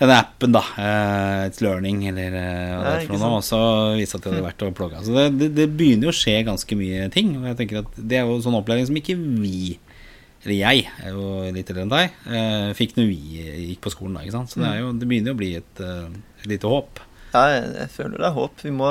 denne 0.00 0.18
appen, 0.18 0.54
da. 0.54 0.62
Uh, 0.74 1.46
It's 1.46 1.62
Learning, 1.62 2.02
eller 2.10 2.34
eh, 2.34 2.72
hva 2.74 2.84
det 2.84 2.94
er 3.04 3.08
for 3.08 3.22
noe. 3.22 3.38
Og 3.38 3.46
så 3.46 3.60
vise 3.98 4.18
at 4.18 4.24
de 4.24 4.32
hadde 4.32 4.46
vært 4.50 4.64
og 4.66 4.76
plogge. 4.78 5.02
Så 5.06 5.14
det, 5.14 5.26
det, 5.38 5.50
det 5.54 5.68
begynner 5.78 6.10
jo 6.10 6.14
å 6.14 6.18
skje 6.18 6.40
ganske 6.48 6.78
mye 6.78 7.08
ting. 7.14 7.36
Og 7.38 7.48
jeg 7.52 7.60
tenker 7.62 7.82
at 7.84 7.98
det 7.98 8.20
er 8.20 8.26
jo 8.26 8.40
sånn 8.44 8.58
opplæring 8.58 8.88
som 8.90 8.98
ikke 9.00 9.18
vi 9.18 9.76
eller 10.44 10.58
jeg, 10.58 10.84
er 11.00 11.14
jo 11.16 11.28
litt 11.56 11.70
eldre 11.72 11.84
enn 11.86 11.92
deg, 11.92 12.16
uh, 12.28 12.70
fikk 12.76 12.98
når 12.98 13.06
vi 13.08 13.44
gikk 13.70 13.80
på 13.86 13.92
skolen. 13.94 14.18
da, 14.18 14.24
ikke 14.26 14.34
sant? 14.34 14.52
Så 14.52 14.60
det, 14.60 14.68
er 14.68 14.82
jo, 14.82 14.90
det 15.00 15.08
begynner 15.08 15.32
jo 15.32 15.36
å 15.38 15.40
bli 15.40 15.48
et, 15.56 15.80
eh, 15.80 16.18
et 16.42 16.48
lite 16.50 16.68
håp. 16.68 17.00
Ja, 17.32 17.46
jeg, 17.48 17.70
jeg 17.78 17.92
føler 17.94 18.20
det 18.20 18.26
er 18.28 18.36
håp. 18.36 18.60
Vi 18.60 18.72
må 18.74 18.90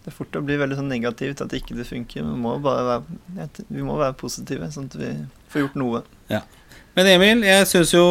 Det 0.00 0.08
er 0.08 0.16
fort 0.16 0.36
å 0.38 0.40
bli 0.44 0.56
veldig 0.56 0.78
sånn 0.78 0.88
negativt 0.88 1.42
at 1.44 1.52
ikke 1.52 1.76
det 1.76 1.84
funker. 1.88 2.24
Vi 2.24 2.36
må 2.40 2.54
bare 2.64 2.84
være, 2.86 3.64
vi 3.68 3.84
må 3.84 3.98
være 4.00 4.16
positive, 4.20 4.70
sånn 4.72 4.88
at 4.88 4.96
vi 4.96 5.10
får 5.52 5.66
gjort 5.66 5.76
noe. 5.80 6.00
Ja. 6.32 6.40
Men 6.96 7.10
Emil, 7.12 7.44
jeg 7.46 7.66
syns 7.70 7.92
jo 7.94 8.04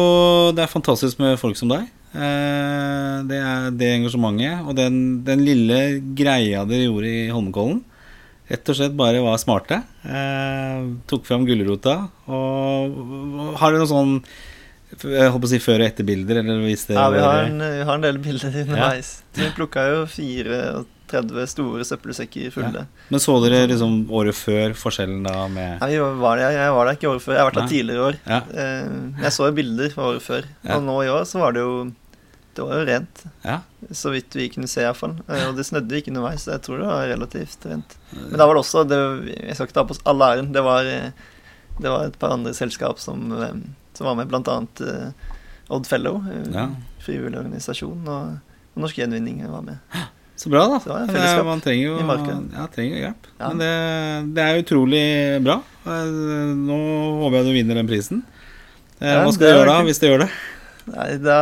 det 0.56 0.64
er 0.64 0.70
fantastisk 0.70 1.18
med 1.20 1.34
folk 1.40 1.58
som 1.58 1.72
deg. 1.72 1.88
Eh, 2.10 3.16
det 3.30 3.38
er 3.38 3.66
det 3.78 3.90
engasjementet 3.98 4.64
og 4.66 4.74
den, 4.78 4.96
den 5.26 5.44
lille 5.46 5.80
greia 6.18 6.64
dere 6.66 6.86
gjorde 6.88 7.10
i 7.10 7.26
Holmenkollen. 7.30 7.82
Rett 8.50 8.70
og 8.72 8.78
slett 8.78 8.96
bare 8.98 9.20
var 9.22 9.36
smarte. 9.38 9.82
Eh, 10.02 10.86
tok 11.10 11.26
fram 11.28 11.44
gulrota. 11.46 11.98
Og 12.26 13.58
har 13.60 13.74
dere 13.74 13.82
noe 13.82 13.90
sånn 13.90 14.16
jeg 14.90 15.30
på 15.30 15.38
å 15.46 15.50
si 15.50 15.60
før- 15.62 15.84
og 15.84 15.86
etterbilder? 15.86 16.40
Eller 16.42 16.64
hvis 16.64 16.88
det 16.88 16.96
Ja, 16.96 17.10
vi 17.14 17.20
har 17.22 17.44
en, 17.44 17.60
vi 17.62 17.84
har 17.86 17.94
en 17.94 18.02
del 18.02 18.18
bilder 18.18 18.56
underveis. 18.64 19.22
Vi 19.38 19.50
plukka 19.54 19.86
jo 19.86 20.00
34 21.10 21.46
store 21.52 21.84
søppelsekker 21.88 22.50
fulle. 22.54 22.86
Men 23.10 23.20
så 23.22 23.34
dere 23.44 23.66
liksom 23.70 24.04
året 24.10 24.34
før 24.38 24.74
forskjellen 24.78 25.22
da 25.26 25.46
med 25.52 25.80
Nei, 25.82 25.90
jeg 25.96 26.02
var 26.22 26.36
der, 26.40 26.50
jeg 26.56 26.74
var 26.76 26.86
der 26.90 26.98
ikke 26.98 27.10
året 27.12 27.24
før. 27.24 27.34
Jeg 27.36 27.42
har 27.42 27.50
vært 27.50 27.58
der 27.60 27.66
Nei. 27.66 27.72
tidligere 27.74 28.06
år. 28.10 28.20
Ja. 28.26 28.40
Eh, 28.54 29.24
Jeg 29.24 29.32
så 29.36 29.48
jo 29.50 29.56
bilder 29.58 29.90
fra 29.94 30.06
året 30.12 30.22
før. 30.22 30.46
Ja. 30.64 30.76
Og 30.76 30.82
nå 30.86 30.96
i 31.04 31.10
år 31.12 31.24
så 31.28 31.38
var 31.42 31.52
det 31.56 31.60
jo 31.66 31.74
Det 32.54 32.64
var 32.66 32.80
jo 32.80 32.86
rent. 32.88 33.24
ja. 33.44 33.58
Så 33.94 34.10
vidt 34.12 34.34
vi 34.36 34.48
kunne 34.52 34.68
se, 34.68 34.82
iallfall. 34.82 35.14
Og 35.30 35.56
det 35.56 35.64
snødde 35.64 35.96
ikke 35.96 36.10
underveis, 36.10 36.42
så 36.44 36.52
jeg 36.56 36.62
tror 36.66 36.78
det 36.82 36.86
var 36.86 37.06
relativt 37.08 37.62
rent. 37.70 37.94
Men 38.12 38.36
da 38.38 38.46
var 38.46 38.54
det 38.58 38.62
også 38.64 38.82
det, 38.88 38.98
Jeg 39.38 39.54
skal 39.54 39.66
ikke 39.68 39.78
ta 39.78 39.84
på 39.84 39.94
oss 39.96 40.02
all 40.04 40.20
æren. 40.26 40.52
Det 40.52 40.62
var, 40.66 40.84
eh, 40.84 41.10
det 41.80 41.88
var 41.90 42.04
et 42.10 42.18
par 42.18 42.34
andre 42.34 42.52
selskap 42.52 42.98
som, 43.00 43.30
eh, 43.32 43.54
som 43.94 44.06
var 44.10 44.14
med, 44.18 44.28
blant 44.28 44.48
annet 44.48 44.80
eh, 44.82 45.12
Odd 45.70 45.86
Fellow, 45.86 46.18
eh, 46.28 46.50
Ja. 46.52 46.66
frivillig 47.00 47.38
organisasjon, 47.38 48.02
og, 48.08 48.38
og 48.74 48.82
Norsk 48.82 48.96
Gjenvinning 48.98 49.40
var 49.48 49.62
med. 49.62 49.78
Så 50.40 50.48
bra, 50.48 50.62
da. 50.72 50.78
Det 50.80 50.94
Men, 50.94 51.10
fellesskap 51.12 51.42
eh, 51.42 51.48
man 51.50 51.60
trenger 51.60 51.84
jo. 51.84 51.96
Ja, 52.56 52.66
trenger 52.72 52.96
jo. 52.96 53.02
Ja. 53.40 53.48
Men 53.50 53.58
det, 53.60 53.72
det 54.38 54.44
er 54.46 54.60
utrolig 54.62 55.02
bra. 55.44 55.58
Eh, 55.84 56.54
Nå 56.56 56.78
håper 57.20 57.36
jeg 57.42 57.48
du 57.50 57.52
vinner 57.58 57.80
den 57.80 57.90
prisen. 57.90 58.22
Eh, 59.00 59.18
Hva 59.20 59.32
skal 59.34 59.44
du 59.46 59.50
er 59.50 59.58
gjøre 59.58 59.74
da, 59.74 59.82
hvis 59.88 60.00
du 60.00 60.06
gjør 60.08 60.24
det? 60.24 60.30
Nei, 60.90 61.08
da 61.22 61.36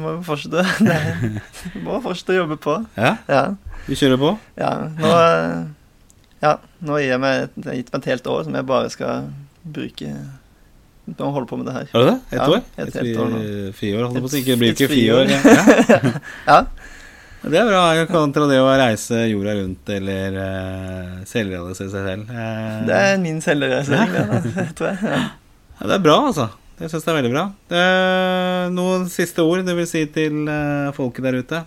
må 0.00 0.14
vi 0.16 0.24
fortsette. 0.26 0.64
Det 0.88 0.96
er- 0.96 1.74
Vi 1.76 1.82
må 1.86 2.00
fortsette 2.04 2.32
å 2.34 2.38
jobbe 2.40 2.56
på. 2.64 2.78
Ja, 2.96 3.12
Ja. 3.28 3.42
Du 3.88 3.92
kjører 3.96 4.18
på? 4.20 4.30
ja 4.60 4.72
nå 4.98 5.12
Ja, 6.42 6.50
nå 6.84 6.98
gir 7.00 7.08
jeg 7.14 7.20
meg 7.22 7.44
et, 7.46 7.54
jeg 7.56 7.68
har 7.68 7.76
gitt 7.78 7.92
meg 7.92 8.00
et 8.02 8.08
helt 8.12 8.26
år 8.32 8.42
som 8.46 8.56
jeg 8.58 8.66
bare 8.68 8.90
skal 8.92 9.28
bruke 9.64 10.10
Nå 11.08 11.30
holde 11.32 11.48
på 11.48 11.56
med 11.56 11.66
det 11.70 11.72
her. 11.72 11.86
Har 11.94 12.02
du 12.04 12.08
det? 12.10 12.16
Et 12.28 12.36
Ja, 12.36 12.48
år? 12.52 12.58
et 12.76 12.96
et, 13.00 13.16
år 13.16 13.30
nå. 13.32 13.38
friår, 13.78 14.02
holdt 14.04 14.18
jeg 14.18 14.24
på 14.24 14.28
å 14.28 14.32
si. 14.34 14.42
Et- 14.44 14.64
Ikke 14.68 14.88
friår. 14.92 15.24
friår. 15.24 15.30
Ja. 15.32 16.10
Ja. 16.52 16.58
Det 17.48 17.56
er 17.58 17.68
bra 17.68 17.82
kontra 18.10 18.46
det 18.50 18.58
å 18.60 18.68
reise 18.76 19.22
jorda 19.30 19.54
rundt 19.58 19.90
eller 19.94 20.36
uh, 20.36 21.18
selvrealisere 21.28 21.90
seg 21.92 22.08
selv. 22.10 22.30
Uh, 22.30 22.86
Det 22.88 22.98
er 23.08 23.20
min 23.22 23.38
selvrealisering, 23.44 24.12
det, 24.14 24.52
det 24.56 24.66
tror 24.78 24.90
jeg. 24.92 24.98
Ja. 25.14 25.20
Ja, 25.78 25.86
det 25.86 25.94
er 25.96 26.02
bra, 26.04 26.16
altså. 26.28 26.48
Jeg 26.78 26.90
syns 26.92 27.04
det 27.06 27.10
er 27.12 27.16
veldig 27.18 27.30
bra. 27.32 27.42
Eh, 27.74 28.64
noen 28.74 29.04
siste 29.10 29.42
ord 29.46 29.64
du 29.66 29.70
vil 29.78 29.86
si 29.90 30.04
til 30.14 30.44
uh, 30.46 30.90
folket 30.94 31.24
der 31.26 31.38
ute? 31.42 31.60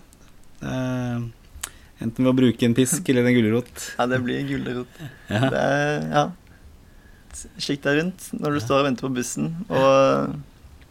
Enten 2.01 2.23
ved 2.25 2.29
å 2.31 2.35
bruke 2.37 2.65
en 2.67 2.75
pisk 2.77 3.09
eller 3.11 3.27
en 3.27 3.35
gulrot. 3.35 3.71
ja, 3.97 4.05
det 4.09 4.19
blir 4.25 4.45
gulrot. 4.49 5.01
Ja. 5.31 5.41
Det 5.51 5.63
er, 5.63 6.05
ja. 6.11 6.23
Kikk 7.61 7.83
deg 7.85 7.99
rundt 8.01 8.29
når 8.35 8.55
du 8.57 8.61
står 8.63 8.81
og 8.81 8.87
venter 8.89 9.07
på 9.07 9.13
bussen, 9.15 9.51
og 9.71 10.37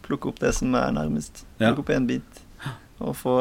plukke 0.05 0.31
opp 0.31 0.39
det 0.41 0.53
som 0.57 0.73
er 0.77 0.93
nærmest. 0.95 1.43
Plukke 1.61 1.83
opp 1.85 1.91
en 1.95 2.07
bit, 2.09 2.41
og 3.01 3.13
få, 3.19 3.35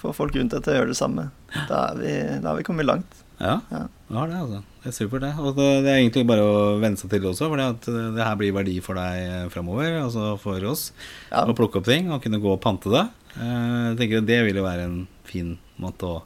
få 0.00 0.12
folk 0.16 0.36
rundt 0.38 0.54
deg 0.54 0.62
til 0.64 0.72
å 0.74 0.76
gjøre 0.80 0.92
det 0.92 0.98
samme. 0.98 1.28
Da, 1.68 1.80
vi, 1.98 2.12
da 2.42 2.52
har 2.52 2.58
vi 2.60 2.66
kommet 2.66 2.86
langt. 2.88 3.24
Ja, 3.38 3.60
Ja. 3.70 3.84
har 4.14 4.26
det, 4.30 4.38
altså. 4.40 4.62
Det 4.82 4.88
er 4.90 4.94
supert, 4.96 5.20
det. 5.22 5.32
Og 5.38 5.52
det, 5.58 5.66
det 5.84 5.90
er 5.92 5.98
egentlig 6.00 6.24
bare 6.26 6.42
å 6.46 6.78
venne 6.82 6.98
seg 6.98 7.10
til 7.12 7.20
det 7.22 7.28
også, 7.30 7.48
for 7.50 7.60
det, 7.60 8.24
her 8.24 8.38
blir 8.40 8.54
verdi 8.56 8.78
for 8.82 8.98
deg 8.98 9.50
framover. 9.52 9.98
Altså 10.04 10.32
for 10.42 10.64
oss. 10.70 10.88
Ja. 11.30 11.44
Å 11.44 11.54
plukke 11.58 11.78
opp 11.82 11.86
ting 11.90 12.10
og 12.14 12.22
kunne 12.24 12.40
gå 12.42 12.50
og 12.54 12.60
pante 12.64 12.90
det. 12.94 13.04
Eh, 13.36 13.92
Jeg 13.92 13.98
tenker 14.00 14.22
at 14.22 14.26
Det 14.30 14.40
vil 14.48 14.58
jo 14.62 14.64
være 14.66 14.86
en 14.88 14.98
fin 15.28 15.52
måte 15.78 16.08
å, 16.08 16.22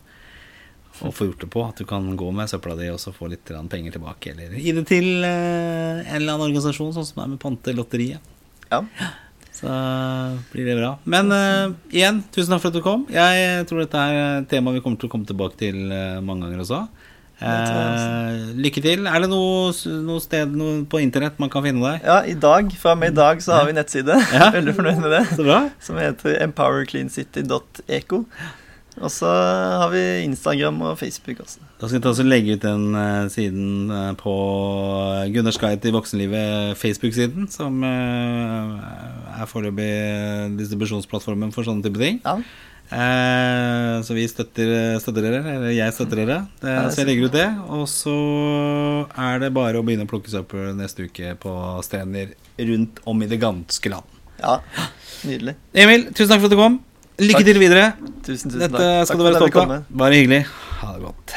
å 1.02 1.10
få 1.12 1.26
gjort 1.30 1.42
det 1.44 1.50
på. 1.52 1.64
At 1.68 1.82
du 1.82 1.84
kan 1.88 2.06
gå 2.16 2.30
med 2.32 2.48
søpla 2.52 2.76
di 2.78 2.88
og 2.92 3.00
så 3.02 3.12
få 3.16 3.28
litt 3.32 3.44
penger 3.72 3.96
tilbake. 3.98 4.32
Eller 4.36 4.56
gi 4.56 4.72
det 4.78 4.86
til 4.88 5.10
eh, 5.26 6.00
en 6.06 6.16
eller 6.20 6.36
annen 6.36 6.46
organisasjon, 6.48 6.94
sånn 6.96 7.08
som 7.08 7.24
er 7.26 7.32
med 7.34 7.42
Pantelotteriet. 7.44 8.20
Ja. 8.72 8.84
Så 9.52 9.68
blir 10.52 10.66
det 10.70 10.78
bra. 10.80 10.94
Men 11.04 11.28
uh, 11.30 11.74
igjen, 11.92 12.22
tusen 12.34 12.54
takk 12.54 12.64
for 12.64 12.72
at 12.72 12.78
du 12.78 12.84
kom. 12.84 13.06
Jeg 13.12 13.66
tror 13.68 13.84
dette 13.84 14.00
er 14.00 14.20
et 14.40 14.50
tema 14.50 14.72
vi 14.74 14.82
kommer 14.84 15.00
til 15.00 15.10
å 15.10 15.12
komme 15.12 15.28
tilbake 15.28 15.60
til 15.60 15.92
eh, 15.92 16.22
mange 16.24 16.46
ganger 16.46 16.64
også. 16.64 16.86
Eh, 17.42 18.54
lykke 18.62 18.82
til. 18.84 19.06
Er 19.10 19.24
det 19.24 19.28
noe, 19.32 19.72
noe 20.06 20.22
sted 20.22 20.54
noe 20.54 20.82
på 20.88 21.00
internett 21.02 21.40
man 21.42 21.50
kan 21.52 21.64
finne 21.66 21.82
deg? 21.82 22.06
ja, 22.06 22.18
i 22.28 22.36
dag, 22.38 22.70
fra 22.78 22.94
og 22.94 23.02
med 23.02 23.14
i 23.14 23.18
dag, 23.18 23.42
så 23.42 23.56
har 23.58 23.68
vi 23.68 23.76
nettside. 23.76 24.18
Ja. 24.34 24.50
Veldig 24.56 24.74
fornøyd 24.78 25.02
med 25.02 25.14
det. 25.16 25.22
Så 25.34 25.46
bra. 25.46 25.60
Som 25.82 25.98
heter 26.00 26.38
empowercleancity.eco. 26.46 28.24
Og 29.00 29.08
så 29.10 29.28
har 29.28 29.92
vi 29.92 30.02
Instagram 30.26 30.80
og 30.84 30.98
Facebook 31.00 31.40
også. 31.44 31.62
Da 31.80 31.88
skal 31.88 31.98
vi 31.98 32.02
ta 32.04 32.12
og 32.12 32.28
legge 32.28 32.56
ut 32.56 32.64
den 32.64 32.82
uh, 32.94 33.28
siden 33.32 33.92
uh, 33.92 34.10
på 34.18 34.34
Gunnars 35.32 35.60
guide 35.60 35.80
til 35.80 35.94
voksenlivet 35.96 36.76
Facebook-siden, 36.80 37.48
som 37.52 37.80
uh, 37.86 38.76
er 39.38 39.48
foreløpig 39.48 40.58
distribusjonsplattformen 40.60 41.54
for 41.56 41.66
sånne 41.66 41.86
type 41.86 42.02
ting. 42.02 42.20
Ja, 42.26 42.36
Eh, 42.92 44.02
så 44.04 44.12
vi 44.12 44.26
støtter, 44.28 44.98
støtter 45.00 45.24
dere, 45.24 45.40
eller 45.54 45.72
jeg 45.72 45.94
støtter 45.96 46.22
dere. 46.22 46.38
Det 46.60 46.74
så 46.92 47.00
jeg 47.00 47.08
legger 47.08 47.30
ut 47.30 47.36
det. 47.38 47.48
Og 47.72 47.86
så 47.88 48.16
er 49.16 49.40
det 49.40 49.52
bare 49.56 49.80
å 49.80 49.86
begynne 49.86 50.04
å 50.04 50.10
plukke 50.10 50.32
søppel 50.32 50.74
neste 50.76 51.08
uke 51.08 51.32
på 51.40 51.54
strender 51.86 52.34
rundt 52.60 53.00
om 53.08 53.24
i 53.24 53.30
det 53.30 53.40
ganske 53.42 53.94
land. 53.94 54.18
ja. 54.42 54.58
Nydelig. 55.22 55.54
Emil, 55.78 56.08
tusen 56.10 56.32
takk 56.32 56.42
for 56.42 56.50
at 56.50 56.56
du 56.56 56.58
kom. 56.58 56.80
Lykke 57.22 57.44
til 57.46 57.60
videre. 57.62 57.92
Tusen, 58.26 58.50
tusen 58.50 58.60
Dette 58.60 58.76
takk. 58.78 59.06
skal 59.08 59.16
Takk 59.16 59.20
du 59.20 59.24
være 59.28 59.40
stolt 59.40 59.58
av. 59.62 59.74
Bare 60.02 60.18
hyggelig. 60.18 60.42
Ha 60.82 60.92
det 60.96 61.02
godt. 61.06 61.34